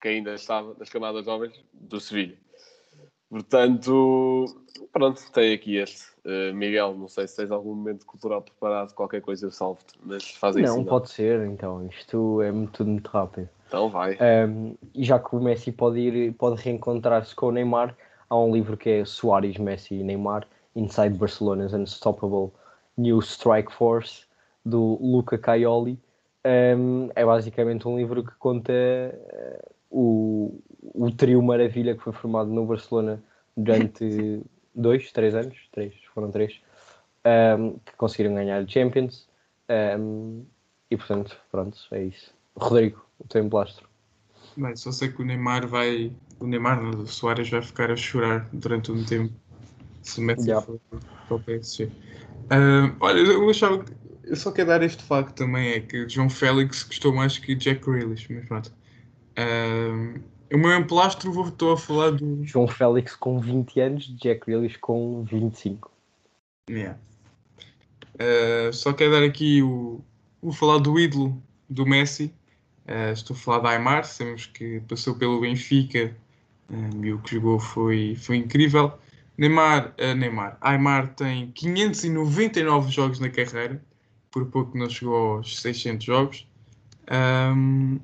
que 0.00 0.08
ainda 0.08 0.34
estava 0.34 0.74
nas 0.78 0.88
camadas 0.88 1.24
jovens 1.24 1.64
do 1.72 2.00
Sevilha. 2.00 2.38
Portanto, 3.30 4.44
pronto, 4.92 5.22
tem 5.32 5.54
aqui 5.54 5.76
este. 5.76 6.10
Uh, 6.24 6.54
Miguel, 6.54 6.94
não 6.94 7.08
sei 7.08 7.26
se 7.26 7.36
tens 7.36 7.50
algum 7.50 7.74
momento 7.74 8.04
cultural 8.04 8.42
preparado, 8.42 8.92
qualquer 8.92 9.22
coisa 9.22 9.46
eu 9.46 9.50
salvo-te, 9.50 9.94
mas 10.04 10.30
faz 10.32 10.56
isso. 10.56 10.66
Não, 10.66 10.84
pode 10.84 11.10
ser, 11.10 11.46
então. 11.46 11.86
Isto 11.86 12.42
é 12.42 12.50
muito, 12.50 12.72
tudo 12.72 12.90
muito 12.90 13.08
rápido. 13.08 13.48
Então 13.68 13.88
vai. 13.88 14.18
Um, 14.20 14.74
e 14.92 15.04
já 15.04 15.18
que 15.18 15.34
o 15.34 15.40
Messi 15.40 15.70
pode 15.70 16.00
ir, 16.00 16.32
pode 16.34 16.60
reencontrar-se 16.60 17.34
com 17.34 17.46
o 17.46 17.52
Neymar, 17.52 17.96
há 18.28 18.36
um 18.36 18.52
livro 18.52 18.76
que 18.76 18.90
é 18.90 19.04
Soares, 19.04 19.56
Messi 19.56 19.94
e 19.94 20.02
Neymar, 20.02 20.46
Inside 20.74 21.16
Barcelona's 21.16 21.72
Unstoppable 21.72 22.50
New 22.98 23.20
Strike 23.20 23.72
Force, 23.72 24.24
do 24.64 24.98
Luca 25.00 25.38
Caioli. 25.38 25.98
Um, 26.44 27.10
é 27.14 27.24
basicamente 27.24 27.86
um 27.86 27.96
livro 27.96 28.24
que 28.24 28.32
conta 28.38 28.72
uh, 28.72 29.74
o, 29.90 30.29
o 30.82 31.10
trio 31.10 31.42
maravilha 31.42 31.94
que 31.94 32.02
foi 32.02 32.12
formado 32.12 32.50
no 32.50 32.66
Barcelona 32.66 33.22
durante 33.56 34.42
dois, 34.74 35.12
três 35.12 35.34
anos, 35.34 35.56
três, 35.72 35.94
foram 36.14 36.30
três, 36.30 36.60
um, 37.58 37.78
que 37.78 37.96
conseguiram 37.96 38.34
ganhar 38.34 38.66
Champions. 38.68 39.28
Um, 39.98 40.44
e 40.90 40.96
portanto, 40.96 41.36
pronto, 41.50 41.78
é 41.92 42.04
isso. 42.04 42.34
Rodrigo, 42.56 43.04
o 43.18 43.28
teu 43.28 43.42
emplastro. 43.42 43.88
Bem, 44.56 44.74
só 44.74 44.90
sei 44.90 45.10
que 45.10 45.22
o 45.22 45.24
Neymar 45.24 45.66
vai. 45.66 46.12
O 46.40 46.46
Neymar, 46.46 46.82
o 46.82 47.06
Soares 47.06 47.48
vai 47.48 47.62
ficar 47.62 47.90
a 47.90 47.96
chorar 47.96 48.48
durante 48.52 48.90
um 48.90 49.04
tempo 49.04 49.32
se 50.02 50.20
Messi 50.20 50.48
Yeah. 50.48 50.66
para 51.28 51.36
o 51.36 51.40
PSG. 51.40 51.90
Olha, 53.00 53.18
eu 53.18 53.48
achava 53.48 53.84
que. 53.84 53.92
Eu 54.24 54.36
só 54.36 54.52
quero 54.52 54.68
dar 54.68 54.82
este 54.82 55.02
facto 55.02 55.34
também: 55.34 55.72
é 55.72 55.80
que 55.80 56.08
João 56.08 56.28
Félix 56.28 56.82
gostou 56.82 57.14
mais 57.14 57.38
que 57.38 57.54
Jack 57.54 57.84
Grealish, 57.84 58.32
mas 58.32 58.46
pronto. 58.46 58.72
O 60.52 60.58
meu 60.58 60.76
emplastro, 60.76 61.32
vou- 61.32 61.48
estou 61.48 61.72
a 61.72 61.76
falar 61.76 62.10
do. 62.10 62.44
João 62.44 62.66
Félix 62.66 63.14
com 63.14 63.38
20 63.40 63.80
anos, 63.80 64.06
Jack 64.18 64.46
Grealish 64.46 64.78
com 64.78 65.22
25. 65.24 65.90
Yeah. 66.68 66.98
Uh, 68.14 68.72
só 68.72 68.92
quero 68.92 69.12
dar 69.12 69.22
aqui 69.22 69.62
o. 69.62 70.00
Vou 70.42 70.52
falar 70.52 70.78
do 70.78 70.98
ídolo 70.98 71.40
do 71.68 71.86
Messi. 71.86 72.32
Uh, 72.86 73.12
estou 73.12 73.34
a 73.34 73.38
falar 73.38 73.58
da 73.60 73.70
Aymar. 73.70 74.04
Sabemos 74.04 74.46
que 74.46 74.80
passou 74.88 75.14
pelo 75.14 75.40
Benfica 75.40 76.14
um, 76.68 77.04
e 77.04 77.12
o 77.12 77.18
que 77.20 77.34
jogou 77.34 77.58
foi, 77.58 78.16
foi 78.16 78.36
incrível. 78.36 78.92
Neymar, 79.38 79.94
uh, 79.98 80.14
Neymar. 80.14 80.58
Aymar 80.60 81.14
tem 81.14 81.50
599 81.52 82.90
jogos 82.90 83.20
na 83.20 83.30
carreira. 83.30 83.82
Por 84.30 84.46
pouco 84.46 84.76
não 84.76 84.88
chegou 84.88 85.36
aos 85.36 85.60
600 85.60 86.04
jogos. 86.04 86.46
Um, 87.10 87.98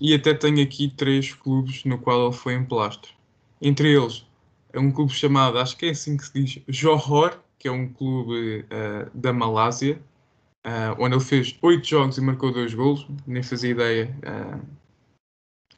e 0.00 0.14
até 0.14 0.34
tem 0.34 0.62
aqui 0.62 0.88
três 0.88 1.32
clubes 1.34 1.84
no 1.84 1.98
qual 1.98 2.26
ele 2.26 2.36
foi 2.36 2.54
emplastro. 2.54 3.12
Entre 3.60 3.92
eles, 3.92 4.24
é 4.72 4.78
um 4.78 4.90
clube 4.90 5.12
chamado, 5.12 5.58
acho 5.58 5.76
que 5.76 5.86
é 5.86 5.90
assim 5.90 6.16
que 6.16 6.24
se 6.24 6.32
diz, 6.32 6.62
Johor, 6.68 7.38
que 7.58 7.68
é 7.68 7.72
um 7.72 7.88
clube 7.88 8.60
uh, 8.64 9.10
da 9.12 9.32
Malásia, 9.32 10.00
uh, 10.66 11.02
onde 11.02 11.14
ele 11.16 11.24
fez 11.24 11.56
oito 11.62 11.86
jogos 11.86 12.18
e 12.18 12.20
marcou 12.20 12.52
dois 12.52 12.72
golos. 12.72 13.06
Nem 13.26 13.42
fazia 13.42 13.70
ideia 13.70 14.14
uh, 14.18 14.60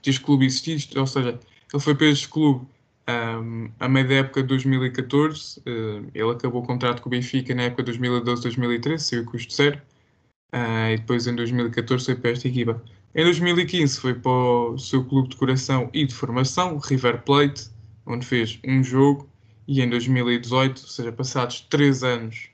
de 0.02 0.10
este 0.10 0.22
clube 0.22 0.44
existir, 0.44 0.86
ou 0.98 1.06
seja, 1.06 1.38
ele 1.72 1.82
foi 1.82 1.94
para 1.94 2.06
este 2.06 2.28
clube 2.28 2.66
um, 3.08 3.70
a 3.78 3.88
meio 3.88 4.08
da 4.08 4.14
época 4.14 4.42
de 4.42 4.48
2014. 4.48 5.60
uh, 5.60 6.10
ele 6.14 6.30
acabou 6.30 6.62
o 6.62 6.66
contrato 6.66 7.02
com 7.02 7.08
o 7.08 7.10
Benfica 7.10 7.54
na 7.54 7.62
época 7.64 7.82
de 7.82 7.92
2012-2013, 7.98 8.98
saiu 8.98 9.24
custo 9.24 9.52
zero. 9.52 9.80
Uh, 10.52 10.90
e 10.92 10.96
depois 10.98 11.26
em 11.26 11.34
2014 11.34 12.04
foi 12.04 12.14
para 12.16 12.30
esta 12.30 12.48
equipa. 12.48 12.82
Em 13.12 13.24
2015 13.24 13.98
foi 13.98 14.14
para 14.14 14.30
o 14.30 14.78
seu 14.78 15.04
clube 15.04 15.30
de 15.30 15.36
coração 15.36 15.90
e 15.92 16.06
de 16.06 16.14
formação, 16.14 16.78
River 16.78 17.22
Plate, 17.22 17.68
onde 18.06 18.24
fez 18.24 18.60
um 18.64 18.84
jogo. 18.84 19.28
E 19.66 19.80
em 19.82 19.90
2018, 19.90 20.80
ou 20.80 20.86
seja, 20.88 21.12
passados 21.12 21.60
três 21.62 22.04
anos 22.04 22.48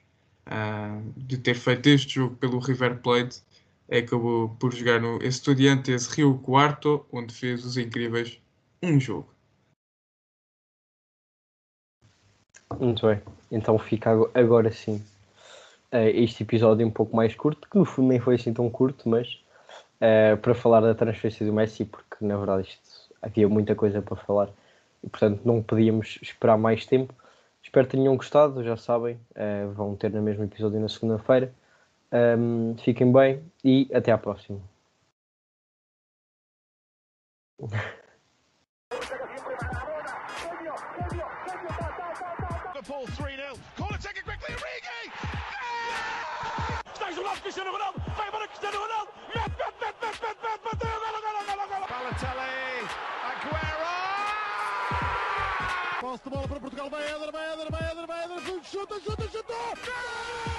uh, 0.47 1.13
de 1.17 1.37
ter 1.37 1.55
feito 1.55 1.87
este 1.89 2.15
jogo 2.15 2.37
pelo 2.37 2.59
River 2.59 3.01
Plate, 3.01 3.43
acabou 3.91 4.49
por 4.59 4.75
jogar 4.75 4.99
no 5.01 5.23
Estudiantes 5.23 6.07
Rio 6.07 6.39
Cuarto, 6.39 7.05
onde 7.13 7.35
fez 7.35 7.63
os 7.65 7.77
incríveis 7.77 8.39
um 8.83 8.99
jogo. 8.99 9.29
Muito 12.81 13.07
bem. 13.07 13.21
Então 13.53 13.79
fica 13.79 14.11
ago- 14.11 14.31
agora 14.35 14.73
sim 14.73 15.03
eh, 15.93 16.11
este 16.11 16.43
episódio 16.43 16.87
um 16.87 16.91
pouco 16.91 17.15
mais 17.15 17.35
curto, 17.35 17.69
que 17.69 17.79
no 17.79 17.85
fundo 17.85 18.09
nem 18.09 18.21
foi 18.21 18.35
assim 18.37 18.53
tão 18.53 18.69
curto, 18.69 19.09
mas 19.09 19.39
eh, 20.01 20.37
para 20.37 20.55
falar 20.55 20.81
da 20.81 20.95
transferência 20.95 21.45
do 21.47 21.53
Messi, 21.53 21.85
porque 21.85 22.17
na 22.21 22.37
verdade 22.37 22.69
isto, 22.69 23.15
havia 23.23 23.49
muita 23.49 23.75
coisa 23.75 24.03
para 24.03 24.17
falar 24.17 24.51
e 25.03 25.09
portanto 25.09 25.41
não 25.45 25.63
podíamos 25.63 26.19
esperar 26.23 26.57
mais 26.59 26.87
tempo. 26.87 27.15
Espero 27.63 27.87
que 27.87 27.97
tenham 27.97 28.17
gostado, 28.17 28.63
já 28.63 28.77
sabem, 28.77 29.19
eh, 29.35 29.67
vão 29.75 29.97
ter 29.97 30.11
no 30.13 30.23
mesmo 30.23 30.45
episódio 30.45 30.81
na 30.81 30.89
segunda-feira. 30.89 31.53
Ahm, 32.13 32.77
fiquem 32.79 33.13
bem 33.13 33.43
e 33.65 33.89
até 33.93 34.13
à 34.13 34.19
próxima. 34.19 34.61
Posse 56.17 56.25
de 56.25 56.31
bola 56.31 56.49
para 56.49 56.61
Portugal. 56.61 56.91
Vai 56.91 57.05
Éder, 57.05 57.33
vai 57.33 57.53
Éder, 57.53 57.71
vai 57.71 57.91
Éder, 57.91 58.07
vai 58.07 58.25
Éder. 58.25 58.65
Chuta, 58.65 59.01
chuta, 59.01 59.29
chuta. 59.29 60.56